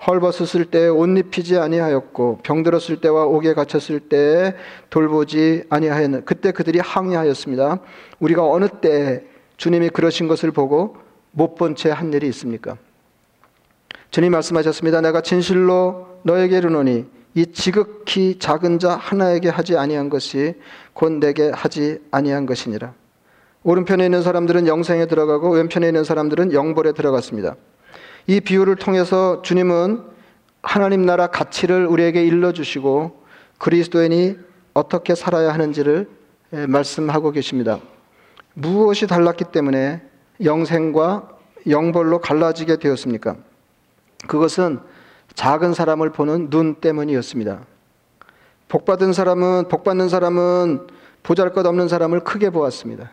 헐벗었을 0.06 0.64
때 0.70 0.88
옷 0.88 1.10
입히지 1.18 1.58
아니하였고 1.58 2.38
병들었을 2.42 3.02
때와 3.02 3.26
옥에 3.26 3.52
갇혔을 3.52 4.00
때 4.00 4.54
돌보지 4.88 5.64
아니하였는 5.68 6.24
그때 6.24 6.52
그들이 6.52 6.78
항의하였습니다. 6.78 7.80
우리가 8.18 8.46
어느 8.46 8.66
때 8.80 9.24
주님이 9.58 9.90
그러신 9.90 10.26
것을 10.26 10.52
보고 10.52 10.96
못 11.32 11.54
본 11.54 11.74
채 11.76 11.90
한 11.90 12.10
일이 12.14 12.28
있습니까? 12.28 12.78
주님 14.10 14.32
말씀하셨습니다. 14.32 15.00
내가 15.00 15.20
진실로 15.20 16.18
너에게 16.24 16.58
이르노니 16.58 17.06
이 17.34 17.46
지극히 17.52 18.38
작은 18.38 18.80
자 18.80 18.96
하나에게 18.96 19.48
하지 19.48 19.76
아니한 19.76 20.10
것이 20.10 20.54
곧 20.92 21.12
내게 21.12 21.50
하지 21.50 22.00
아니한 22.10 22.44
것이니라. 22.46 22.92
오른편에 23.62 24.04
있는 24.04 24.22
사람들은 24.22 24.66
영생에 24.66 25.06
들어가고 25.06 25.50
왼편에 25.50 25.86
있는 25.86 26.02
사람들은 26.02 26.52
영벌에 26.52 26.92
들어갔습니다. 26.92 27.54
이 28.26 28.40
비유를 28.40 28.76
통해서 28.76 29.42
주님은 29.42 30.02
하나님 30.62 31.06
나라 31.06 31.28
가치를 31.28 31.86
우리에게 31.86 32.24
일러주시고 32.24 33.22
그리스도인이 33.58 34.38
어떻게 34.74 35.14
살아야 35.14 35.52
하는지를 35.52 36.08
말씀하고 36.50 37.30
계십니다. 37.30 37.78
무엇이 38.54 39.06
달랐기 39.06 39.44
때문에 39.52 40.02
영생과 40.42 41.28
영벌로 41.68 42.18
갈라지게 42.20 42.78
되었습니까? 42.78 43.36
그것은 44.26 44.80
작은 45.34 45.74
사람을 45.74 46.10
보는 46.10 46.50
눈 46.50 46.76
때문이었습니다. 46.76 47.60
복 48.68 48.84
받은 48.84 49.12
사람은 49.12 49.68
복 49.68 49.84
받는 49.84 50.08
사람은 50.08 50.86
보잘것 51.22 51.66
없는 51.66 51.88
사람을 51.88 52.20
크게 52.20 52.50
보았습니다. 52.50 53.10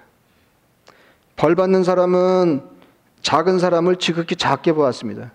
벌 1.36 1.56
받는 1.56 1.84
사람은 1.84 2.64
작은 3.22 3.60
사람을 3.60 3.98
지극히 3.98 4.36
작게 4.36 4.74
보았습니다. 4.74 5.32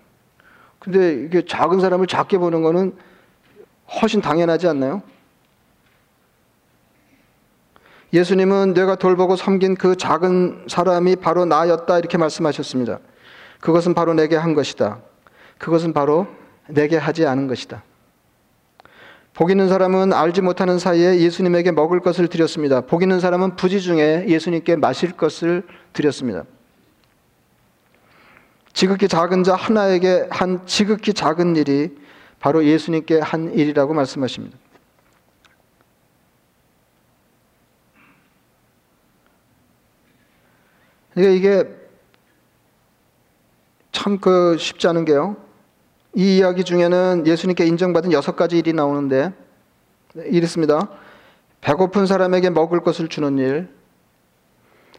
근데 0.79 1.13
이게 1.25 1.45
작은 1.45 1.79
사람을 1.79 2.07
작게 2.07 2.37
보는 2.37 2.61
거는 2.61 2.95
훨씬 4.01 4.21
당연하지 4.21 4.67
않나요? 4.67 5.01
예수님은 8.11 8.73
내가 8.73 8.95
돌보고 8.95 9.35
섬긴 9.35 9.75
그 9.75 9.95
작은 9.95 10.65
사람이 10.67 11.15
바로 11.17 11.45
나였다 11.45 11.97
이렇게 11.97 12.17
말씀하셨습니다. 12.17 12.99
그것은 13.59 13.93
바로 13.93 14.13
내게 14.13 14.35
한 14.35 14.53
것이다. 14.53 14.99
그것은 15.63 15.93
바로 15.93 16.27
내게 16.67 16.97
하지 16.97 17.25
않은 17.25 17.47
것이다. 17.47 17.83
복 19.33 19.49
있는 19.49 19.69
사람은 19.69 20.11
알지 20.11 20.41
못하는 20.41 20.77
사이에 20.77 21.19
예수님에게 21.21 21.71
먹을 21.71 22.01
것을 22.01 22.27
드렸습니다. 22.27 22.81
복 22.81 23.01
있는 23.01 23.21
사람은 23.21 23.55
부지 23.55 23.79
중에 23.79 24.25
예수님께 24.27 24.75
마실 24.75 25.13
것을 25.13 25.65
드렸습니다. 25.93 26.43
지극히 28.73 29.07
작은 29.07 29.45
자 29.45 29.55
하나에게 29.55 30.27
한 30.29 30.65
지극히 30.65 31.13
작은 31.13 31.55
일이 31.55 31.95
바로 32.41 32.65
예수님께 32.65 33.21
한 33.21 33.53
일이라고 33.53 33.93
말씀하십니다. 33.93 34.57
그러니까 41.13 41.33
이게 41.33 41.83
참 43.93 44.17
그 44.19 44.57
쉽지 44.59 44.85
않은 44.89 45.05
게요. 45.05 45.37
이 46.15 46.37
이야기 46.37 46.63
중에는 46.63 47.25
예수님께 47.25 47.65
인정받은 47.65 48.11
여섯 48.11 48.35
가지 48.35 48.57
일이 48.57 48.73
나오는데 48.73 49.33
이렇습니다. 50.25 50.89
배고픈 51.61 52.05
사람에게 52.05 52.49
먹을 52.49 52.81
것을 52.81 53.07
주는 53.07 53.37
일, 53.37 53.69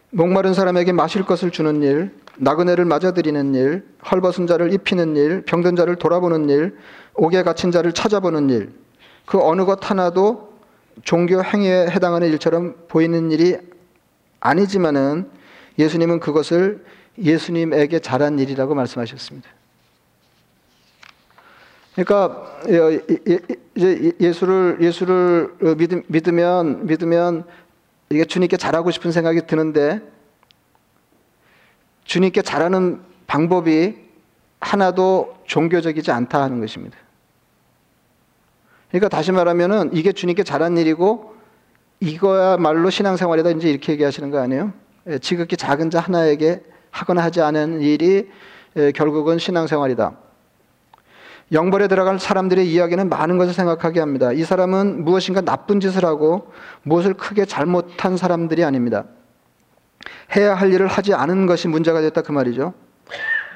목마른 0.09 0.53
사람에게 0.53 0.91
마실 0.91 1.23
것을 1.23 1.51
주는 1.51 1.81
일, 1.83 2.11
나그네를 2.37 2.85
맞아들이는 2.85 3.53
일, 3.55 3.85
헐벗은 4.09 4.47
자를 4.47 4.73
입히는 4.73 5.15
일, 5.15 5.43
병든 5.43 5.75
자를 5.75 5.95
돌아보는 5.95 6.49
일, 6.49 6.77
옥에 7.13 7.43
갇힌 7.43 7.71
자를 7.71 7.93
찾아보는 7.93 8.49
일, 8.49 8.71
그 9.25 9.39
어느 9.41 9.65
것 9.65 9.89
하나도 9.89 10.53
종교 11.03 11.43
행위에 11.43 11.87
해당하는 11.87 12.29
일처럼 12.29 12.75
보이는 12.87 13.31
일이 13.31 13.57
아니지만은 14.39 15.29
예수님은 15.77 16.19
그것을 16.19 16.83
예수님에게 17.21 17.99
잘한 17.99 18.39
일이라고 18.39 18.75
말씀하셨습니다. 18.75 19.49
그러니까 21.95 22.45
이제 23.75 24.13
예수를 24.19 24.79
예수를 24.81 25.55
믿으면 26.07 26.85
믿으면 26.85 27.45
이게 28.09 28.25
주님께 28.25 28.57
잘하고 28.57 28.91
싶은 28.91 29.11
생각이 29.11 29.47
드는데 29.47 30.01
주님께 32.03 32.41
잘하는 32.41 33.01
방법이 33.27 33.95
하나도 34.59 35.37
종교적이지 35.45 36.11
않다 36.11 36.41
하는 36.41 36.59
것입니다. 36.59 36.97
그러니까 38.89 39.09
다시 39.09 39.31
말하면은 39.31 39.89
이게 39.93 40.11
주님께 40.11 40.43
잘한 40.43 40.77
일이고 40.77 41.33
이거야말로 42.01 42.89
신앙생활이다 42.89 43.51
이제 43.51 43.69
이렇게 43.69 43.93
얘기하시는 43.93 44.29
거 44.31 44.39
아니에요? 44.39 44.73
예, 45.07 45.17
지극히 45.19 45.55
작은 45.55 45.89
자 45.89 45.99
하나에게 46.01 46.61
하거나 46.91 47.23
하지 47.23 47.41
않은 47.41 47.81
일이 47.81 48.29
예, 48.75 48.91
결국은 48.91 49.39
신앙생활이다. 49.39 50.24
영벌에 51.51 51.87
들어갈 51.87 52.19
사람들의 52.19 52.71
이야기는 52.71 53.07
많은 53.07 53.37
것을 53.37 53.53
생각하게 53.53 53.99
합니다. 53.99 54.31
이 54.31 54.43
사람은 54.43 55.03
무엇인가 55.03 55.41
나쁜 55.41 55.79
짓을 55.79 56.03
하고 56.03 56.51
무엇을 56.83 57.13
크게 57.13 57.45
잘못한 57.45 58.17
사람들이 58.17 58.63
아닙니다. 58.63 59.05
해야 60.35 60.55
할 60.55 60.73
일을 60.73 60.87
하지 60.87 61.13
않은 61.13 61.45
것이 61.45 61.67
문제가 61.67 62.01
됐다 62.01 62.23
그 62.23 62.31
말이죠. 62.31 62.73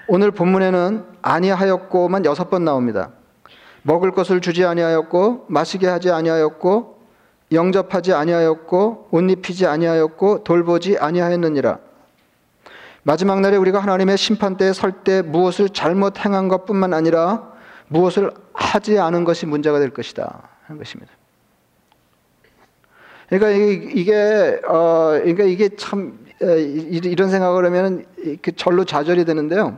오늘 0.08 0.31
본문에는 0.31 1.05
아니하였고만 1.22 2.25
여섯 2.25 2.50
번 2.50 2.63
나옵니다. 2.63 3.10
먹을 3.81 4.12
것을 4.12 4.41
주지 4.41 4.65
아니하였고 4.65 5.46
마시게 5.50 5.88
하지 5.88 6.12
아니하였고 6.12 7.00
영접하지 7.51 8.13
아니하였고 8.13 9.08
옷 9.10 9.31
입히지 9.31 9.65
아니하였고 9.65 10.43
돌보지 10.43 10.98
아니하였느니라. 11.00 11.79
마지막 13.01 13.39
날에 13.39 13.58
우리가 13.58 13.79
하나님의 13.79 14.17
심판대에 14.17 14.74
설 14.74 15.03
때 15.03 15.24
무엇을 15.24 15.69
잘못 15.69 16.24
행한 16.24 16.48
것뿐만 16.48 16.93
아니라 16.93 17.49
무엇을 17.89 18.31
하지 18.53 18.98
않은 18.98 19.24
것이 19.25 19.46
문제가 19.46 19.79
될 19.79 19.89
것이다 19.89 20.50
하는 20.65 20.79
것입니다. 20.79 21.12
그러니까 23.27 23.50
이게 23.51 24.60
어 24.67 25.19
그러니까 25.19 25.43
이게 25.43 25.69
참 25.75 26.17
이런 26.39 27.29
생각을 27.29 27.65
하면 27.65 28.05
그 28.41 28.55
절로 28.55 28.86
좌절이 28.86 29.25
되는데요. 29.25 29.77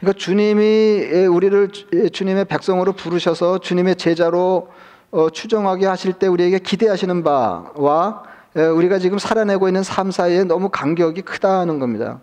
그러니까 0.00 0.18
주님이 0.18 1.26
우리를 1.26 1.70
주님의 2.12 2.44
백성으로 2.46 2.92
부르셔서 2.92 3.58
주님의 3.58 3.96
제자로 3.96 4.68
어, 5.10 5.30
추정하게 5.30 5.86
하실 5.86 6.12
때 6.14 6.26
우리에게 6.26 6.58
기대하시는 6.58 7.22
바와 7.22 8.22
우리가 8.74 8.98
지금 8.98 9.18
살아내고 9.18 9.68
있는 9.68 9.82
삶 9.82 10.10
사이에 10.10 10.44
너무 10.44 10.68
간격이 10.68 11.22
크다는 11.22 11.78
겁니다. 11.78 12.20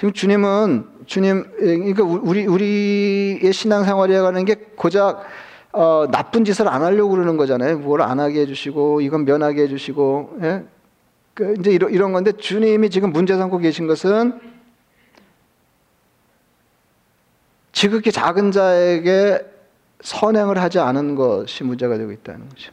지금 0.00 0.14
주님은 0.14 0.86
주님 1.04 1.44
그러니까 1.58 2.02
우리 2.04 2.46
우리의 2.46 3.52
신앙생활이라고 3.52 4.28
하는 4.28 4.46
게 4.46 4.54
고작 4.54 5.22
어, 5.72 6.06
나쁜 6.10 6.46
짓을 6.46 6.68
안 6.68 6.82
하려고 6.82 7.10
그러는 7.10 7.36
거잖아요. 7.36 7.80
뭘 7.80 8.00
안 8.00 8.18
하게 8.18 8.40
해주시고 8.40 9.02
이건 9.02 9.26
면하게 9.26 9.64
해주시고 9.64 10.38
예? 10.40 10.64
그 11.34 11.54
이제 11.58 11.70
이런, 11.72 11.92
이런 11.92 12.12
건데 12.12 12.32
주님이 12.32 12.88
지금 12.88 13.12
문제 13.12 13.36
삼고 13.36 13.58
계신 13.58 13.86
것은 13.86 14.40
지극히 17.72 18.10
작은 18.10 18.52
자에게 18.52 19.44
선행을 20.00 20.56
하지 20.56 20.78
않은 20.78 21.14
것이 21.14 21.62
문제가 21.62 21.98
되고 21.98 22.10
있다는 22.10 22.48
거죠. 22.48 22.72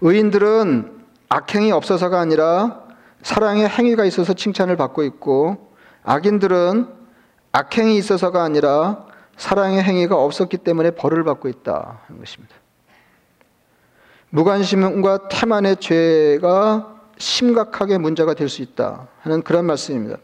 의인들은 0.00 0.92
악행이 1.28 1.72
없어서가 1.72 2.20
아니라 2.20 2.83
사랑의 3.24 3.66
행위가 3.66 4.04
있어서 4.04 4.34
칭찬을 4.34 4.76
받고 4.76 5.02
있고 5.04 5.72
악인들은 6.04 6.86
악행이 7.52 7.96
있어서가 7.96 8.42
아니라 8.42 9.06
사랑의 9.36 9.82
행위가 9.82 10.14
없었기 10.14 10.58
때문에 10.58 10.92
벌을 10.92 11.24
받고 11.24 11.48
있다 11.48 12.00
하는 12.06 12.20
것입니다. 12.20 12.54
무관심과 14.28 15.28
태만의 15.28 15.76
죄가 15.76 16.94
심각하게 17.16 17.98
문제가 17.98 18.34
될 18.34 18.48
수 18.48 18.60
있다 18.60 19.08
하는 19.22 19.42
그런 19.42 19.64
말씀입니다. 19.64 20.18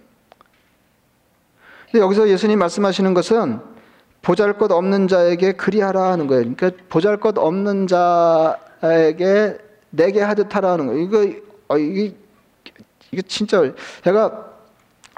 근데 1.90 2.04
여기서 2.04 2.28
예수님 2.28 2.58
말씀하시는 2.58 3.14
것은 3.14 3.60
보잘 4.20 4.58
것 4.58 4.70
없는 4.70 5.08
자에게 5.08 5.52
그리하라 5.52 6.12
하는 6.12 6.26
거예요. 6.26 6.54
그러니까 6.54 6.70
보잘 6.90 7.16
것 7.16 7.38
없는 7.38 7.86
자에게 7.86 9.56
내게 9.88 10.20
하듯 10.20 10.54
하라 10.54 10.72
하는 10.72 10.86
거예요. 10.86 11.00
이거, 11.00 11.40
어, 11.68 11.78
이게, 11.78 12.14
이게 13.12 13.22
진짜 13.22 13.72
제가 14.04 14.46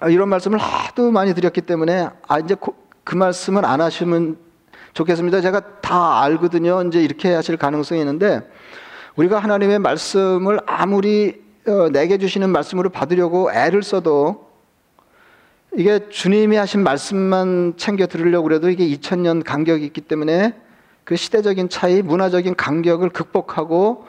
이런 0.09 0.29
말씀을 0.29 0.59
하도 0.59 1.11
많이 1.11 1.35
드렸기 1.35 1.61
때문에 1.61 2.09
아, 2.27 2.39
이제 2.39 2.57
그 3.05 3.15
말씀은 3.15 3.65
안 3.65 3.81
하시면 3.81 4.37
좋겠습니다. 4.95 5.41
제가 5.41 5.81
다 5.81 6.23
알거든요. 6.23 6.83
이제 6.83 7.03
이렇게 7.03 7.33
하실 7.33 7.57
가능성이 7.57 8.01
있는데 8.01 8.41
우리가 9.17 9.39
하나님의 9.39 9.79
말씀을 9.79 10.61
아무리 10.67 11.41
어, 11.67 11.89
내게 11.91 12.19
주시는 12.19 12.51
말씀으로 12.51 12.91
받으려고 12.91 13.53
애를 13.53 13.83
써도 13.83 14.51
이게 15.75 16.09
주님이 16.09 16.57
하신 16.57 16.83
말씀만 16.83 17.75
챙겨 17.77 18.07
들으려고 18.07 18.49
그래도 18.49 18.69
이게 18.69 18.87
2000년 18.89 19.45
간격이 19.45 19.85
있기 19.87 20.03
때문에 20.03 20.55
그 21.05 21.17
시대적인 21.17 21.69
차이, 21.69 22.03
문화적인 22.03 22.57
간격을 22.57 23.11
극복하고 23.11 24.07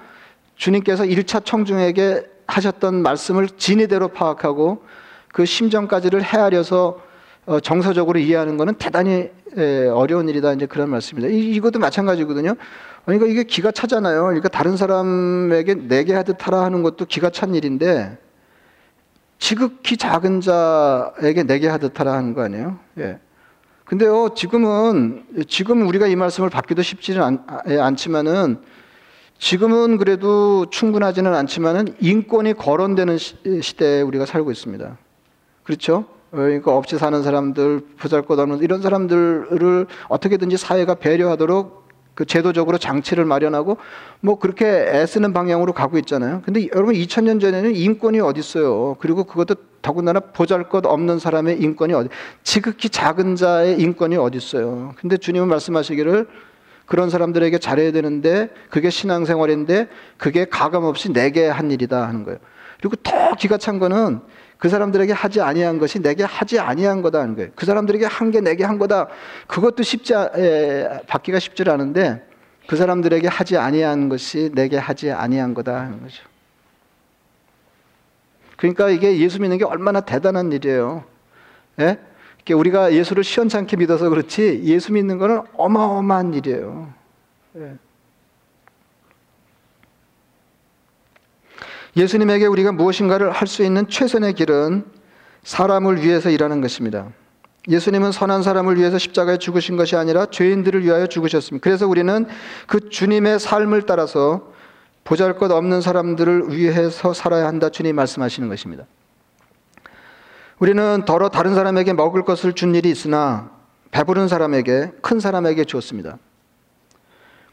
주님께서 0.55 1.03
1차 1.03 1.45
청중에게 1.45 2.32
하셨던 2.47 3.01
말씀을 3.01 3.49
진의대로 3.49 4.09
파악하고 4.09 4.83
그 5.31 5.45
심정까지를 5.45 6.23
헤아려서 6.23 6.99
어, 7.45 7.59
정서적으로 7.59 8.19
이해하는 8.19 8.57
것은 8.57 8.75
대단히 8.75 9.29
어려운 9.93 10.29
일이다. 10.29 10.53
이제 10.53 10.65
그런 10.65 10.89
말씀입니다. 10.89 11.33
이것도 11.33 11.77
마찬가지거든요. 11.77 12.55
그러니까 13.05 13.27
이게 13.27 13.43
기가 13.43 13.71
차잖아요. 13.71 14.23
그러니까 14.23 14.47
다른 14.49 14.77
사람에게 14.77 15.75
내게 15.75 16.13
하듯 16.13 16.47
하라 16.47 16.63
하는 16.63 16.81
것도 16.83 17.05
기가 17.05 17.29
찬 17.29 17.53
일인데 17.53 18.17
지극히 19.37 19.97
작은 19.97 20.41
자에게 20.41 21.43
내게 21.43 21.67
하듯 21.67 21.99
하라 21.99 22.13
하는 22.13 22.33
거 22.33 22.43
아니에요? 22.43 22.79
예. 22.99 23.19
근데요, 23.85 24.29
지금은, 24.33 25.25
지금 25.47 25.85
우리가 25.85 26.07
이 26.07 26.15
말씀을 26.15 26.49
받기도 26.49 26.81
쉽지는 26.81 27.21
않, 27.21 27.45
예, 27.67 27.77
않지만은 27.77 28.59
지금은 29.37 29.97
그래도 29.97 30.65
충분하지는 30.69 31.33
않지만은 31.33 31.95
인권이 31.99 32.53
거론되는 32.53 33.17
시, 33.17 33.77
대에 33.77 34.01
우리가 34.01 34.25
살고 34.25 34.51
있습니다. 34.51 34.97
그렇죠? 35.63 36.05
그러니까 36.31 36.75
없이 36.75 36.97
사는 36.97 37.21
사람들, 37.21 37.81
부잘것 37.97 38.39
없는 38.39 38.59
이런 38.59 38.81
사람들을 38.81 39.85
어떻게든지 40.09 40.57
사회가 40.57 40.95
배려하도록 40.95 41.83
그 42.15 42.25
제도적으로 42.25 42.77
장치를 42.77 43.25
마련하고 43.25 43.77
뭐 44.19 44.37
그렇게 44.37 44.65
애쓰는 44.65 45.33
방향으로 45.33 45.73
가고 45.73 45.97
있잖아요. 45.99 46.41
근데 46.45 46.67
여러분 46.73 46.93
2000년 46.93 47.41
전에는 47.41 47.75
인권이 47.75 48.19
어디 48.19 48.39
있어요? 48.39 48.95
그리고 48.99 49.23
그것도 49.23 49.55
더군다나 49.81 50.19
보잘것 50.19 50.85
없는 50.85 51.19
사람의 51.19 51.61
인권이 51.61 51.93
어디 51.93 52.09
지극히 52.43 52.89
작은 52.89 53.35
자의 53.35 53.79
인권이 53.79 54.15
어디 54.17 54.37
있어요? 54.37 54.93
근데 54.97 55.17
주님은 55.17 55.47
말씀하시기를 55.47 56.27
그런 56.85 57.09
사람들에게 57.09 57.57
잘해야 57.59 57.91
되는데 57.91 58.49
그게 58.69 58.89
신앙생활인데 58.89 59.87
그게 60.17 60.45
가감 60.45 60.83
없이 60.83 61.11
내게 61.11 61.47
한 61.47 61.71
일이다 61.71 62.07
하는 62.07 62.23
거예요. 62.23 62.39
그리고 62.79 62.95
더 62.97 63.33
기가 63.35 63.57
찬 63.57 63.79
거는 63.79 64.19
그 64.57 64.69
사람들에게 64.69 65.11
하지 65.13 65.41
아니한 65.41 65.77
것이 65.79 66.01
내게 66.01 66.23
하지 66.23 66.59
아니한 66.59 67.01
거다 67.01 67.19
하는 67.19 67.35
거예요. 67.35 67.51
그 67.55 67.65
사람들에게 67.65 68.05
한 68.05 68.31
게 68.31 68.41
내게 68.41 68.63
한 68.63 68.77
거다. 68.77 69.07
그것도 69.47 69.83
쉽지 69.83 70.13
에, 70.13 71.01
받기가 71.07 71.39
쉽지 71.39 71.63
않은데 71.69 72.25
그 72.67 72.75
사람들에게 72.75 73.27
하지 73.27 73.57
아니한 73.57 74.09
것이 74.09 74.51
내게 74.53 74.77
하지 74.77 75.11
아니한 75.11 75.53
거다 75.53 75.75
하는 75.75 76.01
거죠. 76.01 76.23
그러니까 78.57 78.89
이게 78.89 79.17
예수 79.19 79.41
믿는 79.41 79.57
게 79.57 79.65
얼마나 79.65 79.99
대단한 80.01 80.51
일이에요. 80.51 81.03
예? 81.79 81.97
우리가 82.51 82.93
예수를 82.93 83.23
시원찮게 83.23 83.77
믿어서 83.77 84.09
그렇지 84.09 84.63
예수 84.65 84.91
믿는 84.91 85.17
거는 85.17 85.43
어마어마한 85.53 86.33
일이에요. 86.33 86.93
예. 87.55 87.75
예수님에게 91.95 92.47
우리가 92.47 92.73
무엇인가를 92.73 93.31
할 93.31 93.47
수 93.47 93.63
있는 93.63 93.87
최선의 93.87 94.33
길은 94.33 94.83
사람을 95.43 96.01
위해서 96.03 96.29
일하는 96.29 96.59
것입니다. 96.59 97.07
예수님은 97.69 98.11
선한 98.11 98.43
사람을 98.43 98.77
위해서 98.77 98.97
십자가에 98.97 99.37
죽으신 99.37 99.77
것이 99.77 99.95
아니라 99.95 100.25
죄인들을 100.25 100.83
위하여 100.83 101.07
죽으셨습니다. 101.07 101.63
그래서 101.63 101.87
우리는 101.87 102.25
그 102.67 102.89
주님의 102.89 103.39
삶을 103.39 103.83
따라서 103.83 104.51
보잘 105.05 105.37
것 105.37 105.49
없는 105.51 105.79
사람들을 105.79 106.57
위해서 106.57 107.13
살아야 107.13 107.47
한다. 107.47 107.69
주님 107.69 107.95
말씀하시는 107.95 108.49
것입니다. 108.49 108.85
우리는 110.63 111.03
더러 111.03 111.27
다른 111.27 111.55
사람에게 111.55 111.91
먹을 111.91 112.23
것을 112.23 112.53
준 112.53 112.73
일이 112.73 112.89
있으나 112.89 113.51
배부른 113.91 114.29
사람에게 114.29 114.93
큰 115.01 115.19
사람에게 115.19 115.65
주었습니다. 115.65 116.17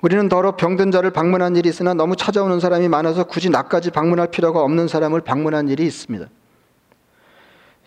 우리는 0.00 0.28
더러 0.28 0.54
병든 0.54 0.92
자를 0.92 1.10
방문한 1.10 1.56
일이 1.56 1.68
있으나 1.68 1.92
너무 1.92 2.14
찾아오는 2.14 2.60
사람이 2.60 2.86
많아서 2.86 3.24
굳이 3.24 3.50
나까지 3.50 3.90
방문할 3.90 4.28
필요가 4.28 4.62
없는 4.62 4.86
사람을 4.86 5.22
방문한 5.22 5.68
일이 5.68 5.86
있습니다. 5.86 6.24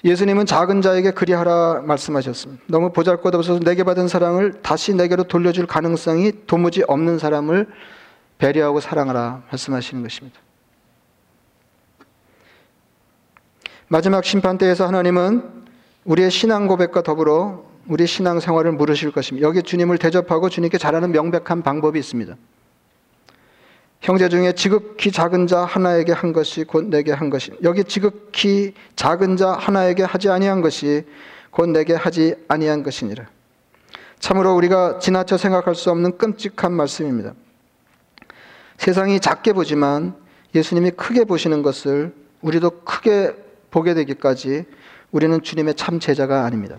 예수님은 0.03 0.45
작은 0.45 0.81
자에게 0.81 1.11
그리하라 1.11 1.83
말씀하셨습니다. 1.85 2.61
너무 2.67 2.91
보잘것없어서 2.91 3.61
내게 3.61 3.85
받은 3.85 4.09
사랑을 4.09 4.61
다시 4.61 4.93
내게로 4.93 5.23
돌려줄 5.23 5.67
가능성이 5.67 6.33
도무지 6.47 6.83
없는 6.85 7.17
사람을 7.17 7.67
배려하고 8.39 8.81
사랑하라 8.81 9.43
말씀하시는 9.49 10.03
것입니다. 10.03 10.42
마지막 13.93 14.25
심판 14.25 14.57
때에서 14.57 14.87
하나님은 14.87 15.43
우리의 16.05 16.31
신앙 16.31 16.65
고백과 16.67 17.03
더불어 17.03 17.63
우리 17.87 18.07
신앙 18.07 18.39
생활을 18.39 18.71
물으실 18.71 19.11
것입니다. 19.11 19.47
여기 19.47 19.61
주님을 19.61 19.99
대접하고 19.99 20.49
주님께 20.49 20.79
잘하는 20.79 21.11
명백한 21.11 21.61
방법이 21.61 21.99
있습니다. 21.99 22.35
형제 24.01 24.29
중에 24.29 24.53
지극히 24.53 25.11
작은 25.11 25.45
자 25.45 25.63
하나에게 25.63 26.11
한 26.11 26.33
것이 26.33 26.63
곧 26.63 26.85
내게 26.85 27.11
한 27.11 27.29
것이 27.29 27.51
여기 27.61 27.83
지극히 27.83 28.73
작은 28.95 29.37
자 29.37 29.51
하나에게 29.51 30.01
하지 30.01 30.27
아니한 30.31 30.61
것이 30.61 31.05
곧 31.51 31.69
내게 31.69 31.93
하지 31.93 32.33
아니한 32.47 32.81
것이니라. 32.81 33.27
참으로 34.17 34.55
우리가 34.55 34.97
지나쳐 34.97 35.37
생각할 35.37 35.75
수 35.75 35.91
없는 35.91 36.17
끔찍한 36.17 36.73
말씀입니다. 36.73 37.35
세상이 38.77 39.19
작게 39.19 39.53
보지만 39.53 40.15
예수님이 40.55 40.89
크게 40.89 41.25
보시는 41.25 41.61
것을 41.61 42.11
우리도 42.41 42.81
크게 42.85 43.42
보게 43.73 43.95
되기까지 43.95 44.65
우리는 45.11 45.41
주님의 45.41 45.73
참 45.73 45.99
제자가 45.99 46.45
아닙니다. 46.45 46.77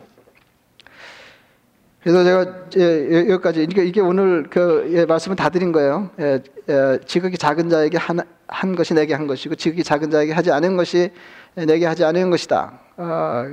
그래서 2.01 2.23
제가 2.23 2.47
예, 2.77 3.31
여기까지 3.31 3.65
이게, 3.65 4.01
오늘 4.01 4.45
그 4.49 4.89
예, 4.93 5.05
말씀을 5.05 5.37
다 5.37 5.49
드린 5.49 5.73
거예요. 5.73 6.11
예, 6.21 6.41
예, 6.69 6.99
지극히 7.05 7.37
작은 7.37 7.69
자에게 7.69 7.99
한, 7.99 8.21
한 8.47 8.77
것이 8.77 8.95
내게 8.95 9.13
한 9.13 9.27
것이고 9.27 9.57
지극히 9.57 9.83
작은 9.83 10.11
자에게 10.11 10.33
하지 10.33 10.53
않은 10.53 10.77
것이 10.77 11.11
내게 11.55 11.85
하지 11.87 12.05
않은 12.05 12.31
것이다. 12.31 12.79
아, 12.97 13.45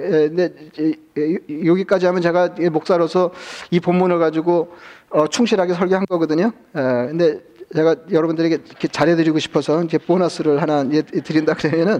여기까지 1.65 2.05
하면 2.05 2.21
제가 2.21 2.49
목사로서 2.71 3.31
이 3.71 3.79
본문을 3.79 4.19
가지고 4.19 4.75
어, 5.09 5.27
충실하게 5.27 5.73
설교한 5.73 6.05
거거든요. 6.05 6.51
예, 6.75 6.81
근데 7.09 7.39
제가 7.75 7.95
여러분들에게 8.11 8.55
이렇게 8.65 8.87
잘해드리고 8.87 9.39
싶어서 9.39 9.83
이제 9.83 9.97
보너스를 9.97 10.61
하나 10.61 10.83
드린다 10.83 11.53
그러면은 11.53 11.99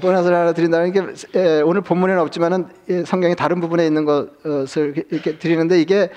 보너스를 0.00 0.36
하나 0.36 0.52
드린다는 0.52 0.92
게 0.92 1.62
오늘 1.62 1.80
본문에는 1.80 2.20
없지만은 2.22 2.66
성경의 3.04 3.36
다른 3.36 3.60
부분에 3.60 3.86
있는 3.86 4.04
것을 4.04 4.94
이렇게 5.10 5.38
드리는데 5.38 5.80
이게 5.80 6.08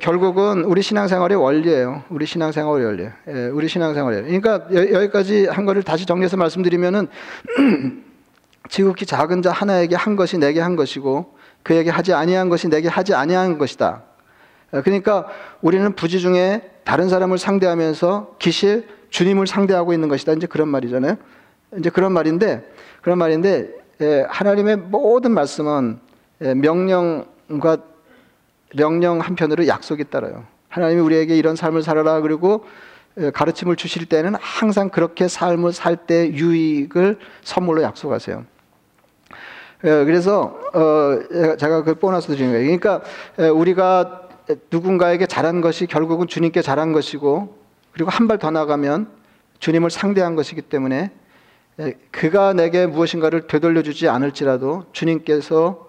결국은 0.00 0.64
우리 0.64 0.82
신앙생활의 0.82 1.36
원리예요. 1.36 2.04
우리 2.10 2.26
신앙생활의 2.26 2.86
원리. 2.86 3.08
우리 3.52 3.68
신앙생활이에요. 3.68 4.24
그러니까 4.24 4.68
여기까지 4.70 5.46
한 5.46 5.64
거를 5.64 5.82
다시 5.82 6.06
정리해서 6.06 6.36
말씀드리면은 6.36 7.08
지극히 8.68 9.06
작은 9.06 9.42
자 9.42 9.50
하나에게 9.50 9.96
한 9.96 10.14
것이 10.14 10.38
내게 10.38 10.60
한 10.60 10.76
것이고 10.76 11.34
그에게 11.62 11.90
하지 11.90 12.12
아니한 12.12 12.48
것이 12.48 12.68
내게 12.68 12.88
하지 12.88 13.14
아니한 13.14 13.58
것이다. 13.58 14.04
그러니까 14.70 15.26
우리는 15.62 15.92
부지 15.94 16.20
중에 16.20 16.70
다른 16.84 17.08
사람을 17.08 17.38
상대하면서 17.38 18.36
기실 18.38 18.86
주님을 19.10 19.46
상대하고 19.46 19.92
있는 19.92 20.08
것이다. 20.08 20.32
이제 20.32 20.46
그런 20.46 20.68
말이잖아요. 20.68 21.16
이제 21.78 21.90
그런 21.90 22.12
말인데 22.12 22.70
그런 23.02 23.18
말인데 23.18 23.70
예, 24.00 24.24
하나님의 24.28 24.76
모든 24.76 25.32
말씀은 25.32 25.98
예, 26.42 26.54
명령과 26.54 27.78
명령 28.76 29.20
한편으로 29.20 29.66
약속이 29.66 30.04
따라요. 30.04 30.44
하나님이 30.68 31.00
우리에게 31.00 31.36
이런 31.36 31.56
삶을 31.56 31.82
살아라 31.82 32.20
그리고 32.20 32.64
예, 33.18 33.30
가르침을 33.30 33.76
주실 33.76 34.06
때는 34.06 34.34
항상 34.38 34.90
그렇게 34.90 35.26
삶을 35.26 35.72
살 35.72 35.96
때 35.96 36.30
유익을 36.32 37.18
선물로 37.42 37.82
약속하세요. 37.82 38.44
그래서 39.80 40.58
어, 40.74 41.56
제가 41.56 41.84
그 41.84 41.94
보너스 41.94 42.26
드리는 42.28 42.52
거예요. 42.52 42.78
그러니까 42.78 43.00
우리가 43.54 44.27
누군가에게 44.70 45.26
잘한 45.26 45.60
것이 45.60 45.86
결국은 45.86 46.26
주님께 46.26 46.62
잘한 46.62 46.92
것이고 46.92 47.56
그리고 47.92 48.10
한 48.10 48.26
발 48.28 48.38
더 48.38 48.50
나가면 48.50 49.08
주님을 49.58 49.90
상대한 49.90 50.36
것이기 50.36 50.62
때문에 50.62 51.10
그가 52.10 52.52
내게 52.52 52.86
무엇인가를 52.86 53.46
되돌려 53.46 53.82
주지 53.82 54.08
않을지라도 54.08 54.84
주님께서 54.92 55.86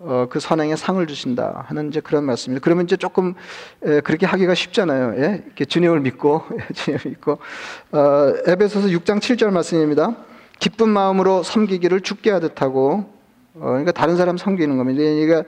어, 0.00 0.26
그 0.28 0.38
선행에 0.40 0.76
상을 0.76 1.06
주신다 1.06 1.64
하는 1.66 1.88
이제 1.88 2.00
그런 2.00 2.24
말씀입니다. 2.24 2.62
그러면 2.62 2.84
이제 2.84 2.96
조금 2.96 3.34
그렇게 3.80 4.26
하기가 4.26 4.54
쉽잖아요. 4.54 5.14
예? 5.22 5.42
이렇게 5.46 5.64
주님을 5.64 6.00
믿고 6.00 6.42
주님을 6.74 7.00
믿고 7.06 7.38
어, 7.92 8.32
에베소서 8.46 8.88
6장 8.88 9.18
7절 9.20 9.50
말씀입니다. 9.50 10.14
기쁜 10.58 10.88
마음으로 10.90 11.42
섬기기를 11.42 12.00
죽게 12.02 12.30
하듯 12.32 12.60
하고 12.60 13.10
어, 13.54 13.60
그러니까 13.60 13.92
다른 13.92 14.16
사람 14.16 14.36
섬기는 14.36 14.76
겁니다. 14.76 15.00
그러니까 15.00 15.38
예, 15.38 15.44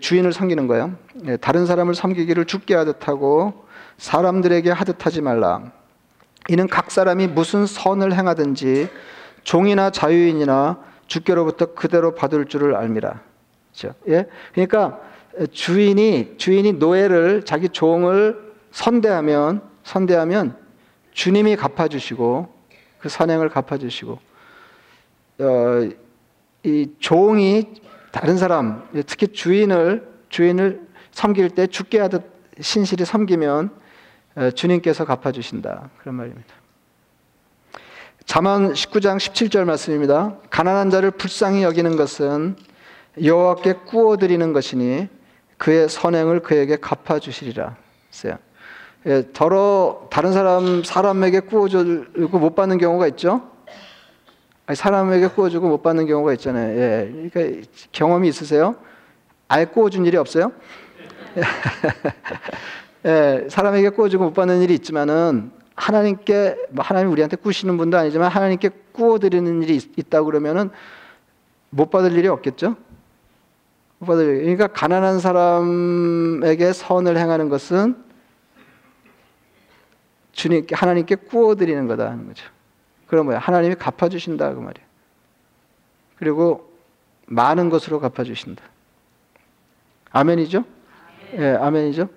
주인을 0.00 0.32
섬기는 0.32 0.66
거예요. 0.66 0.94
예, 1.26 1.36
다른 1.36 1.66
사람을 1.66 1.94
섬기기를 1.94 2.44
죽게 2.46 2.74
하듯 2.74 3.06
하고 3.06 3.64
사람들에게 3.98 4.70
하듯 4.70 5.06
하지 5.06 5.20
말라. 5.20 5.70
이는 6.48 6.66
각 6.66 6.90
사람이 6.90 7.28
무슨 7.28 7.66
선을 7.66 8.14
행하든지 8.14 8.88
종이나 9.44 9.90
자유인이나 9.90 10.82
주께로부터 11.06 11.74
그대로 11.74 12.14
받을 12.14 12.46
줄을 12.46 12.74
알미라. 12.74 13.20
그렇죠? 13.72 13.94
예? 14.08 14.26
그러니까 14.52 15.00
주인이 15.52 16.34
주인이 16.36 16.72
노예를 16.74 17.44
자기 17.44 17.68
종을 17.68 18.52
선대하면 18.72 19.62
선대하면 19.84 20.56
주님이 21.12 21.56
갚아주시고 21.56 22.52
그 22.98 23.08
선행을 23.08 23.48
갚아주시고 23.48 24.18
어, 25.40 25.88
이 26.64 26.90
종이 26.98 27.66
다른 28.10 28.36
사람, 28.36 28.88
특히 29.06 29.28
주인을 29.28 30.08
주인을 30.28 30.86
섬길 31.12 31.50
때 31.50 31.66
죽게 31.66 32.00
하듯 32.00 32.22
신실히 32.60 33.04
섬기면 33.04 33.70
어, 34.36 34.50
주님께서 34.50 35.04
갚아주신다. 35.04 35.90
그런 35.98 36.14
말입니다. 36.14 36.54
자만 38.24 38.72
19장 38.72 39.16
17절 39.16 39.64
말씀입니다. 39.64 40.36
가난한 40.50 40.90
자를 40.90 41.10
불쌍히 41.10 41.64
여기는 41.64 41.96
것은 41.96 42.56
여호와께 43.22 43.72
구워 43.86 44.16
드리는 44.16 44.52
것이니 44.52 45.08
그의 45.58 45.88
선행을 45.88 46.40
그에게 46.40 46.76
갚아 46.76 47.18
주시리라. 47.18 47.76
예, 49.06 49.24
더러 49.32 50.06
다른 50.10 50.32
사람 50.32 50.84
사람에게 50.84 51.40
구워 51.40 51.68
주고 51.68 52.38
못 52.38 52.54
받는 52.54 52.78
경우가 52.78 53.08
있죠. 53.08 53.50
사람에게 54.72 55.28
구워주고 55.28 55.68
못 55.68 55.82
받는 55.82 56.06
경우가 56.06 56.32
있잖아요. 56.34 56.78
예. 56.78 57.30
그러니까 57.30 57.68
경험이 57.92 58.28
있으세요? 58.28 58.76
아예 59.48 59.64
구워준 59.64 60.06
일이 60.06 60.16
없어요? 60.16 60.52
예, 63.06 63.46
사람에게 63.48 63.90
구워주고 63.90 64.24
못 64.24 64.32
받는 64.32 64.62
일이 64.62 64.74
있지만은 64.74 65.50
하나님께 65.74 66.56
뭐 66.70 66.84
하나님 66.84 67.10
우리한테 67.10 67.36
꾸시는 67.36 67.78
분도 67.78 67.96
아니지만 67.96 68.30
하나님께 68.30 68.70
구워드리는 68.92 69.62
일이 69.62 69.76
있, 69.76 70.10
다 70.10 70.22
그러면은 70.22 70.70
못 71.70 71.90
받을 71.90 72.12
일이 72.12 72.28
없겠죠? 72.28 72.76
못 73.98 74.06
받을 74.06 74.36
일. 74.36 74.40
그러니까 74.42 74.66
가난한 74.68 75.20
사람에게 75.20 76.72
선을 76.72 77.16
행하는 77.16 77.48
것은 77.48 77.96
주님께 80.32 80.74
하나님께 80.74 81.16
구워드리는 81.16 81.86
거다 81.86 82.10
하는 82.10 82.26
거죠. 82.28 82.46
그럼 83.10 83.26
뭐야? 83.26 83.38
하나님이 83.40 83.74
갚아주신다 83.74 84.54
그 84.54 84.60
말이에요. 84.60 84.86
그리고 86.16 86.70
많은 87.26 87.68
것으로 87.68 87.98
갚아주신다. 87.98 88.62
아멘이죠? 90.12 90.64
예, 91.34 91.38
네, 91.38 91.54
아멘이죠? 91.56 92.08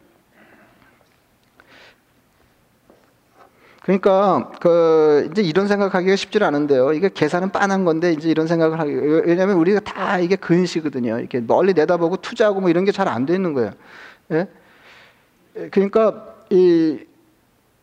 그러니까 3.82 4.52
그 4.62 5.28
이제 5.32 5.42
이런 5.42 5.68
생각하기가 5.68 6.16
쉽지 6.16 6.42
않은데요. 6.44 6.94
이게 6.94 7.10
계산은 7.12 7.50
빤한 7.50 7.86
건데 7.86 8.14
이제 8.14 8.30
이런 8.30 8.46
생각을 8.48 8.80
하기 8.80 8.92
왜냐하면 9.26 9.58
우리가 9.58 9.80
다 9.82 10.20
이게 10.20 10.36
근시거든요. 10.36 11.18
이렇게 11.20 11.42
멀리 11.42 11.74
내다보고 11.74 12.18
투자하고 12.18 12.62
뭐 12.62 12.70
이런 12.70 12.86
게 12.86 12.92
잘 12.92 13.08
안 13.08 13.26
되는 13.26 13.54
거예요. 13.54 13.72
예? 14.32 14.48
그러니까 15.72 16.34
이 16.52 17.00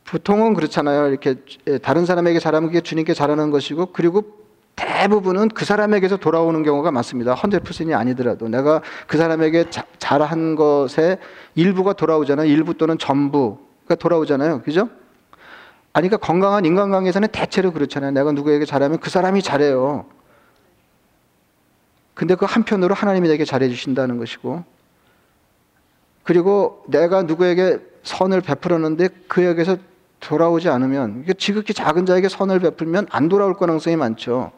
보통은 0.04 0.54
그렇잖아요. 0.54 1.08
이렇게 1.08 1.36
예, 1.68 1.78
다른 1.78 2.04
사람에게 2.04 2.38
잘하면 2.38 2.68
그게 2.68 2.80
주님께 2.80 3.14
잘하는 3.14 3.50
것이고 3.50 3.86
그리고 3.92 4.40
대부분은 4.76 5.48
그 5.48 5.64
사람에게서 5.64 6.16
돌아오는 6.16 6.62
경우가 6.62 6.90
많습니다. 6.90 7.34
100%이 7.34 7.94
아니더라도 7.94 8.48
내가 8.48 8.80
그 9.06 9.18
사람에게 9.18 9.70
자, 9.70 9.84
잘한 9.98 10.56
것에 10.56 11.18
일부가 11.54 11.92
돌아오잖아요. 11.92 12.48
일부 12.48 12.74
또는 12.74 12.98
전부가 12.98 13.94
돌아오잖아요. 13.98 14.62
그죠? 14.62 14.88
아니, 15.92 16.08
그러니까 16.08 16.26
건강한 16.26 16.64
인간관계에서는 16.64 17.28
대체로 17.28 17.72
그렇잖아요. 17.72 18.12
내가 18.12 18.32
누구에게 18.32 18.64
잘하면 18.64 18.98
그 19.00 19.10
사람이 19.10 19.42
잘해요. 19.42 20.06
근데 22.14 22.34
그 22.34 22.44
한편으로 22.44 22.94
하나님이 22.94 23.28
내게 23.28 23.44
잘해 23.44 23.68
주신다는 23.68 24.18
것이고 24.18 24.62
그리고 26.22 26.84
내가 26.86 27.22
누구에게 27.22 27.78
선을 28.02 28.40
베풀었는데 28.40 29.08
그에게서 29.28 29.76
돌아오지 30.20 30.68
않으면 30.68 31.24
지극히 31.38 31.74
작은 31.74 32.06
자에게 32.06 32.28
선을 32.28 32.60
베풀면 32.60 33.08
안 33.10 33.28
돌아올 33.28 33.54
가능성이 33.54 33.96
많죠. 33.96 34.52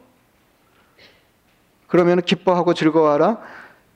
그러면 1.87 2.21
기뻐하고 2.21 2.73
즐거워하라. 2.73 3.39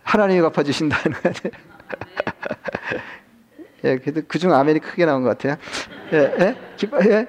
하나님이 0.03 0.41
갚아주신다는 0.41 1.19
거예요. 1.19 1.33
예, 3.83 3.97
그래도 3.97 4.21
그중 4.27 4.53
아멘이 4.53 4.79
크게 4.79 5.05
나온 5.05 5.23
것 5.23 5.29
같아요. 5.29 5.55
예, 6.13 6.35
예, 6.39 6.57
기뻐, 6.77 6.99
예. 7.05 7.27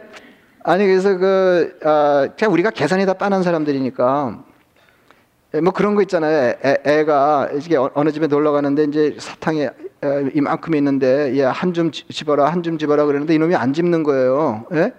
아니 0.62 0.86
그래서 0.86 1.16
그 1.16 1.78
아, 1.84 2.28
그냥 2.36 2.52
우리가 2.52 2.70
계산이 2.70 3.06
다 3.06 3.14
빠는 3.14 3.42
사람들이니까 3.42 4.44
예, 5.54 5.60
뭐 5.60 5.72
그런 5.72 5.94
거 5.94 6.02
있잖아요. 6.02 6.54
애, 6.62 7.04
가 7.04 7.48
이게 7.54 7.76
어느 7.76 8.12
집에 8.12 8.26
놀러 8.26 8.52
가는데 8.52 8.84
이제 8.84 9.16
사탕에 9.18 9.70
이만큼 10.34 10.74
있는데 10.76 11.34
예, 11.34 11.42
한줌 11.42 11.90
집어라 11.92 12.46
한 12.50 12.62
줌 12.62 12.78
집어라 12.78 13.04
그러는데 13.04 13.34
이놈이 13.34 13.54
안 13.56 13.72
집는 13.72 14.02
거예요. 14.04 14.64
예? 14.72 14.92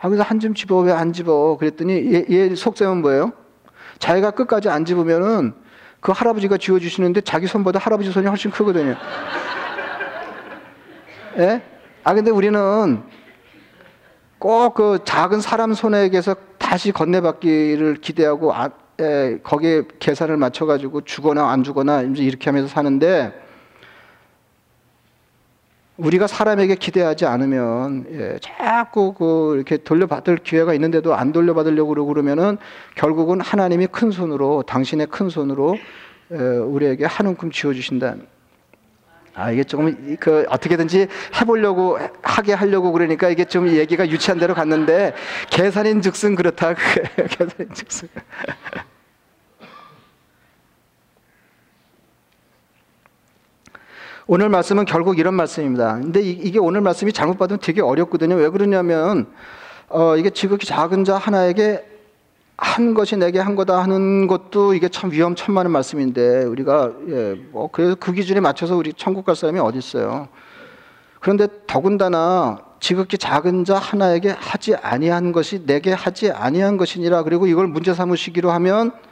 아 0.00 0.08
그래서 0.08 0.22
한 0.22 0.40
줌 0.40 0.54
집어 0.54 0.78
왜 0.78 0.92
안 0.92 1.12
집어? 1.12 1.56
그랬더니 1.58 2.14
얘, 2.14 2.24
얘 2.30 2.54
속셈은 2.54 3.02
뭐예요? 3.02 3.32
자기가 3.98 4.30
끝까지 4.30 4.70
안 4.70 4.84
집으면은 4.86 5.52
그 6.00 6.12
할아버지가 6.12 6.56
지워주시는데 6.56 7.20
자기 7.20 7.46
손보다 7.46 7.78
할아버지 7.78 8.10
손이 8.10 8.26
훨씬 8.26 8.50
크거든요. 8.50 8.96
예? 11.38 11.62
아 12.04 12.14
근데 12.14 12.30
우리는 12.30 13.02
꼭 14.38 14.72
그 14.74 15.00
작은 15.04 15.42
사람 15.42 15.74
손에게서 15.74 16.34
다시 16.56 16.92
건네받기를 16.92 17.96
기대하고 17.96 18.54
아, 18.54 18.66
에, 18.66 18.70
거기에 19.42 19.82
계산을 19.98 20.36
맞춰가지고 20.36 21.02
주거나 21.02 21.50
안 21.50 21.62
주거나 21.62 22.02
이렇게 22.02 22.50
하면서 22.50 22.68
사는데 22.68 23.32
우리가 26.00 26.26
사람에게 26.26 26.76
기대하지 26.76 27.26
않으면 27.26 28.06
예, 28.12 28.38
자꾸 28.40 29.12
그 29.12 29.54
이렇게 29.56 29.76
돌려받을 29.76 30.38
기회가 30.38 30.72
있는데도 30.74 31.14
안 31.14 31.32
돌려받으려고 31.32 32.06
그러면은 32.06 32.56
결국은 32.94 33.40
하나님이 33.40 33.86
큰 33.88 34.10
손으로 34.10 34.62
당신의 34.62 35.08
큰 35.08 35.28
손으로 35.28 35.76
예, 36.32 36.36
우리에게 36.36 37.04
한 37.04 37.26
움큼 37.26 37.50
쥐어 37.50 37.74
주신다. 37.74 38.16
아 39.34 39.50
이게 39.50 39.62
조금 39.62 40.16
그 40.18 40.44
어떻게든지 40.48 41.06
해보려고 41.40 41.98
하게 42.22 42.52
하려고 42.52 42.92
그러니까 42.92 43.28
이게 43.28 43.44
좀 43.44 43.68
얘기가 43.68 44.08
유치한 44.08 44.38
대로 44.38 44.54
갔는데 44.54 45.14
계산인 45.50 46.02
즉슨 46.02 46.34
그렇다. 46.34 46.74
계산인 47.14 47.74
즉슨. 47.74 48.08
오늘 54.32 54.48
말씀은 54.48 54.84
결국 54.84 55.18
이런 55.18 55.34
말씀입니다. 55.34 55.94
근데 55.94 56.20
이, 56.20 56.52
게 56.52 56.60
오늘 56.60 56.82
말씀이 56.82 57.12
잘못 57.12 57.36
받으면 57.36 57.58
되게 57.58 57.82
어렵거든요. 57.82 58.36
왜 58.36 58.48
그러냐면 58.48 59.26
어, 59.88 60.16
이게 60.16 60.30
지극히 60.30 60.68
작은 60.68 61.02
자 61.02 61.16
하나에게 61.16 61.84
한 62.56 62.94
것이 62.94 63.16
내게 63.16 63.40
한 63.40 63.56
거다 63.56 63.82
하는 63.82 64.28
것도 64.28 64.74
이게 64.74 64.88
참 64.88 65.10
위험천만한 65.10 65.72
말씀인데 65.72 66.44
우리가 66.44 66.92
예, 67.08 67.40
뭐 67.50 67.70
그래서 67.72 67.96
그 67.98 68.12
기준에 68.12 68.38
맞춰서 68.38 68.76
우리 68.76 68.92
천국 68.92 69.24
갈 69.24 69.34
사람이 69.34 69.58
어디 69.58 69.78
있어요? 69.78 70.28
그런데 71.18 71.48
더군다나 71.66 72.58
지극히 72.78 73.18
작은 73.18 73.64
자 73.64 73.78
하나에게 73.78 74.36
하지 74.38 74.76
아니한 74.76 75.32
것이 75.32 75.66
내게 75.66 75.92
하지 75.92 76.30
아니한 76.30 76.76
것이니라 76.76 77.24
그리고 77.24 77.48
이걸 77.48 77.66
문제 77.66 77.92
삼으시기로 77.92 78.52
하면 78.52 78.92
아, 78.92 79.09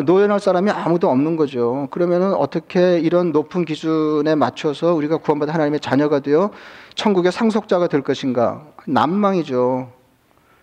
노연할 0.00 0.40
사람이 0.40 0.70
아무도 0.70 1.10
없는 1.10 1.36
거죠. 1.36 1.88
그러면은 1.90 2.32
어떻게 2.34 2.98
이런 2.98 3.30
높은 3.30 3.64
기준에 3.64 4.34
맞춰서 4.34 4.94
우리가 4.94 5.18
구원받은 5.18 5.52
하나님의 5.52 5.80
자녀가 5.80 6.20
되어 6.20 6.50
천국의 6.94 7.30
상속자가 7.30 7.88
될 7.88 8.02
것인가? 8.02 8.64
난망이죠. 8.86 9.92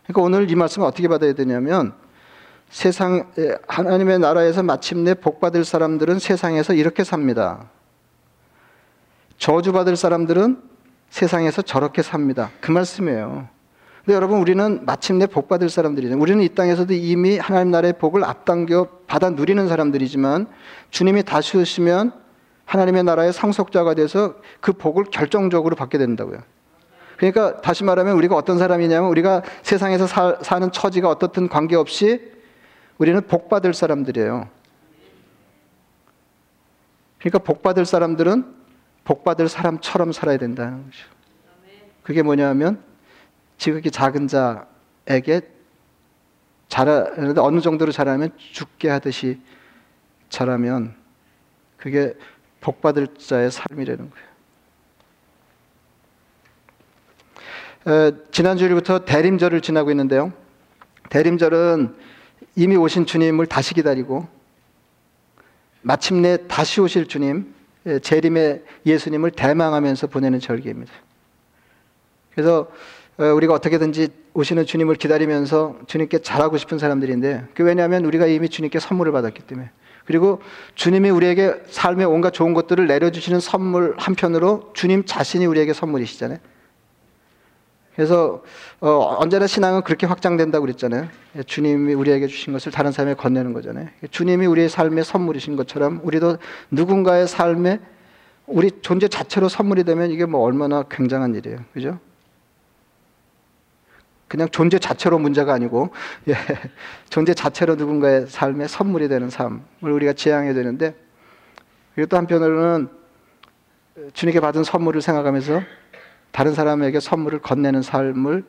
그러니까 0.04 0.22
오늘 0.22 0.50
이 0.50 0.56
말씀을 0.56 0.88
어떻게 0.88 1.08
받아야 1.08 1.34
되냐면 1.34 1.94
세상 2.70 3.32
하나님의 3.68 4.20
나라에서 4.20 4.64
마침내 4.64 5.14
복 5.14 5.40
받을 5.40 5.64
사람들은 5.64 6.18
세상에서 6.18 6.74
이렇게 6.74 7.04
삽니다. 7.04 7.70
저주 9.38 9.72
받을 9.72 9.96
사람들은 9.96 10.62
세상에서 11.10 11.62
저렇게 11.62 12.02
삽니다. 12.02 12.50
그 12.62 12.72
말씀이에요. 12.72 13.48
근데 14.06 14.16
여러분 14.16 14.40
우리는 14.40 14.86
마침내 14.86 15.28
복 15.28 15.48
받을 15.48 15.70
사람들이죠. 15.70 16.18
우리는 16.18 16.42
이 16.44 16.50
땅에서도 16.50 16.94
이미 16.94 17.38
하나님 17.38 17.72
나라의 17.72 17.94
복을 17.94 18.24
앞당겨 18.24 18.88
받아 19.08 19.30
누리는 19.30 19.68
사람들이지만 19.68 20.48
주님이 20.90 21.24
다시 21.24 21.58
오시면 21.58 22.14
하나님의 22.66 23.04
나라의 23.04 23.34
상속자가 23.34 23.96
돼서 23.96 24.36
그 24.62 24.74
복을 24.74 25.06
결정적으로 25.06 25.76
받게 25.76 25.98
된다고요. 25.98 26.40
그러니까 27.18 27.60
다시 27.62 27.84
말하면 27.84 28.16
우리가 28.16 28.36
어떤 28.36 28.58
사람이냐면 28.58 29.10
우리가 29.10 29.44
세상에서 29.64 30.08
사, 30.08 30.38
사는 30.42 30.72
처지가 30.72 31.10
어떻든 31.10 31.50
관계없이 31.50 32.32
우리는 32.98 33.20
복 33.28 33.50
받을 33.50 33.74
사람들이에요. 33.74 34.48
그러니까 37.20 37.40
복 37.40 37.62
받을 37.62 37.86
사람들은 37.86 38.46
복 39.04 39.24
받을 39.24 39.50
사람처럼 39.50 40.14
살아야 40.14 40.38
된다는 40.38 40.86
거죠. 40.86 41.06
그게 42.04 42.22
뭐냐면 42.22 42.82
지극히 43.60 43.92
작은 43.92 44.28
자에게 44.28 45.42
자라 46.70 47.06
어느 47.38 47.60
정도로 47.60 47.92
자라면 47.92 48.32
죽게 48.38 48.90
하듯이 48.90 49.40
자라면 50.30 50.96
그게 51.78 52.14
복 52.62 52.82
받을 52.82 53.08
자의 53.18 53.52
삶이라는 53.52 54.10
거예요. 54.10 54.30
에, 57.88 58.12
지난 58.32 58.58
주일부터 58.58 59.06
대림절을 59.06 59.62
지나고 59.62 59.92
있는데요. 59.92 60.32
대림절은 61.10 61.96
이미 62.56 62.76
오신 62.78 63.06
주님을 63.06 63.46
다시 63.48 63.74
기다리고 63.74 64.28
마침내 65.82 66.48
다시 66.48 66.82
오실 66.82 67.08
주님, 67.08 67.54
재림의 68.02 68.64
예수님을 68.86 69.32
대망하면서 69.32 70.08
보내는 70.08 70.40
절기입니다. 70.40 70.92
그래서 72.32 72.62
어, 72.62 72.68
우리가 73.26 73.54
어떻게든지 73.54 74.10
오시는 74.34 74.66
주님을 74.66 74.96
기다리면서 74.96 75.78
주님께 75.88 76.20
잘하고 76.20 76.58
싶은 76.58 76.80
사람들인데 76.80 77.48
그 77.54 77.64
왜냐하면 77.64 78.06
우리가 78.06 78.28
이미 78.28 78.48
주님께 78.48 78.80
선물을 78.80 79.12
받았기 79.12 79.44
때문에 79.44 79.72
그리고 80.06 80.42
주님이 80.76 81.10
우리에게 81.10 81.62
삶의 81.68 82.06
온갖 82.06 82.32
좋은 82.32 82.54
것들을 82.54 82.88
내려주시는 82.88 83.40
선물 83.42 83.94
한편으로 83.98 84.72
주님 84.74 85.04
자신이 85.06 85.46
우리에게 85.46 85.74
선물이시잖아요. 85.74 86.40
그래서 87.96 88.42
어, 88.80 89.18
언제나 89.20 89.46
신앙은 89.46 89.82
그렇게 89.84 90.08
확장된다고 90.08 90.66
그랬잖아요. 90.66 91.10
주님이 91.46 91.94
우리에게 91.94 92.28
주신 92.28 92.54
것을 92.54 92.72
다른 92.72 92.94
사람에 92.94 93.16
건네는 93.16 93.52
거잖아요. 93.52 93.90
주님이 94.10 94.46
우리의 94.46 94.70
삶의 94.70 95.04
선물이신 95.04 95.58
것처럼 95.58 96.00
우리도 96.04 96.38
누군가의 96.72 97.28
삶에 97.28 97.80
우리 98.48 98.72
존재 98.82 99.10
자체로 99.10 99.50
선물이 99.50 99.84
되면 99.84 100.10
이게 100.12 100.26
뭐 100.26 100.42
얼마나 100.42 100.84
굉장한 100.84 101.36
일이에요. 101.36 101.60
그죠? 101.74 102.00
그냥 104.30 104.48
존재 104.50 104.78
자체로 104.78 105.18
문제가 105.18 105.54
아니고 105.54 105.90
예, 106.30 106.36
존재 107.10 107.34
자체로 107.34 107.76
누군가의 107.76 108.28
삶에 108.28 108.68
선물이 108.68 109.10
되는 109.10 109.30
삶을 109.30 109.60
우리가 109.82 110.14
지향해야 110.14 110.54
되는데 110.54 110.96
그리고 111.96 112.08
또 112.08 112.16
한편으로는 112.16 112.90
주님께 114.14 114.40
받은 114.40 114.64
선물을 114.64 115.02
생각하면서 115.02 115.62
다른 116.32 116.54
사람에게 116.54 117.00
선물을 117.00 117.40
건네는 117.40 117.82
삶을 117.82 118.46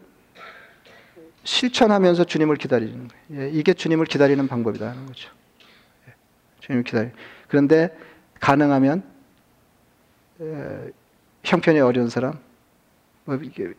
실천하면서 1.44 2.24
주님을 2.24 2.56
기다리는 2.56 3.08
거예요. 3.08 3.42
예, 3.42 3.50
이게 3.50 3.72
주님을 3.72 4.04
기다리는 4.04 4.46
방법이다 4.46 4.86
하는 4.86 5.06
거죠. 5.06 5.30
예, 6.06 6.12
주님을 6.60 6.84
기다리. 6.84 7.08
그런데 7.48 7.96
가능하면 8.38 9.02
예, 10.42 10.92
형편이 11.42 11.80
어려운 11.80 12.10
사람, 12.10 12.38
뭐 13.24 13.36
이게 13.36 13.72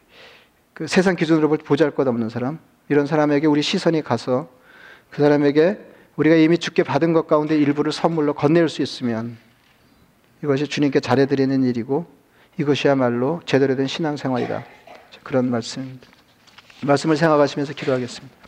그 0.82 0.88
세상 0.88 1.16
기준으로 1.16 1.48
볼 1.48 1.60
보잘 1.60 1.92
것 1.92 2.08
없는 2.08 2.30
사람, 2.30 2.58
이런 2.90 3.06
사람에게 3.06 3.46
우리 3.46 3.62
시선이 3.62 4.02
가서 4.02 4.50
그 5.12 5.22
사람에게 5.22 5.78
우리가 6.16 6.36
이미 6.36 6.58
죽게 6.58 6.82
받은 6.82 7.14
것 7.14 7.28
가운데 7.28 7.56
일부를 7.56 7.92
선물로 7.92 8.34
건네줄 8.34 8.68
수 8.68 8.82
있으면 8.82 9.38
이것이 10.44 10.66
주님께 10.66 11.00
잘해드리는 11.00 11.64
일이고 11.66 12.08
이것이야말로 12.58 13.42
제대로 13.46 13.76
된 13.76 13.86
신앙생활이다. 13.86 14.66
그런 15.22 15.52
말씀입니다. 15.52 16.08
말씀을 16.82 17.16
생각하시면서 17.16 17.74
기도하겠습니다. 17.74 18.41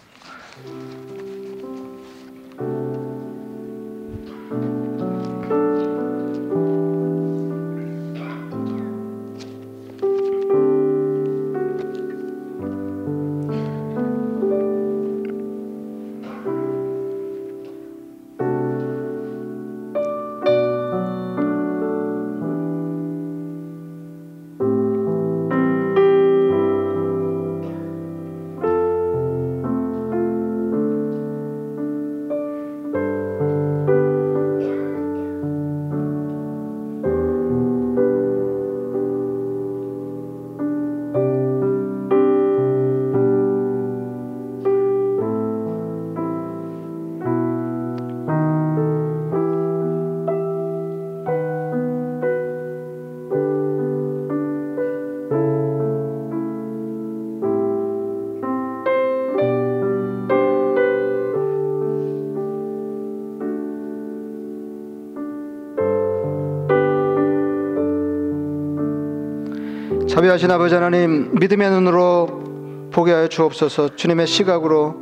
자비하신 70.14 70.52
아버지 70.52 70.76
하나님 70.76 71.34
믿음의 71.40 71.72
눈으로 71.72 72.90
보게 72.92 73.12
하여 73.12 73.28
주옵소서. 73.28 73.96
주님의 73.96 74.28
시각으로 74.28 74.94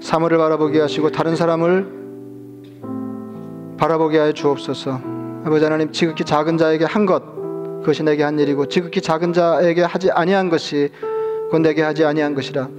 사물을 0.00 0.38
바라보게 0.38 0.80
하시고 0.80 1.10
다른 1.10 1.36
사람을 1.36 1.86
바라보게 3.76 4.16
하여 4.16 4.32
주옵소서. 4.32 4.98
아버지 5.44 5.62
하나님 5.62 5.92
지극히 5.92 6.24
작은 6.24 6.56
자에게 6.56 6.86
한 6.86 7.04
것 7.04 7.22
그것이 7.80 8.02
내게 8.02 8.22
한 8.22 8.38
일이고 8.38 8.64
지극히 8.64 9.02
작은 9.02 9.34
자에게 9.34 9.82
하지 9.82 10.10
아니한 10.10 10.48
것이 10.48 10.88
곧 11.50 11.58
내게 11.58 11.82
하지 11.82 12.06
아니한 12.06 12.34
것이라. 12.34 12.70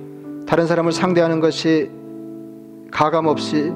다른 0.48 0.66
사람을 0.66 0.92
상대하는 0.92 1.42
것이 1.42 1.92
가감 2.90 3.28
없이 3.28 3.72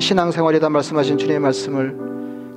신앙생활이다 0.00 0.68
말씀하신 0.68 1.16
주님의 1.16 1.38
말씀을 1.38 1.96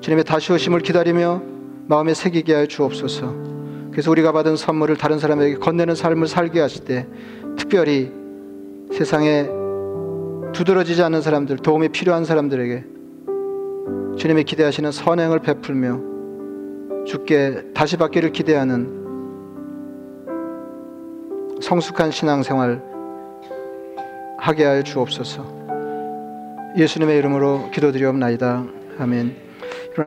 주님의 0.02 0.24
다시 0.24 0.52
오심을 0.52 0.80
기다리며 0.80 1.44
마음에 1.86 2.16
새기게 2.16 2.56
하여 2.56 2.66
주옵소서. 2.66 3.53
그래서 3.94 4.10
우리가 4.10 4.32
받은 4.32 4.56
선물을 4.56 4.98
다른 4.98 5.20
사람에게 5.20 5.56
건네는 5.58 5.94
삶을 5.94 6.28
살게 6.28 6.60
하실 6.60 6.84
때 6.84 7.08
특별히 7.56 8.12
세상에 8.92 9.48
두드러지지 10.52 11.04
않는 11.04 11.22
사람들, 11.22 11.58
도움이 11.58 11.90
필요한 11.90 12.26
사람들에게 12.26 12.86
주님의 14.18 14.44
기대하시는 14.46 14.92
선행을 14.92 15.40
베풀며 15.40 17.06
주께 17.06 17.64
다시 17.74 17.98
받기를 17.98 18.32
기대하는 18.32 19.04
성숙한 21.62 22.12
신앙생활 22.12 22.82
하게 24.40 24.66
하여 24.66 24.84
주옵소서. 24.84 25.64
예수님의 26.78 27.18
이름으로 27.20 27.70
기도드리옵나이다. 27.72 28.66
아멘. 29.00 29.43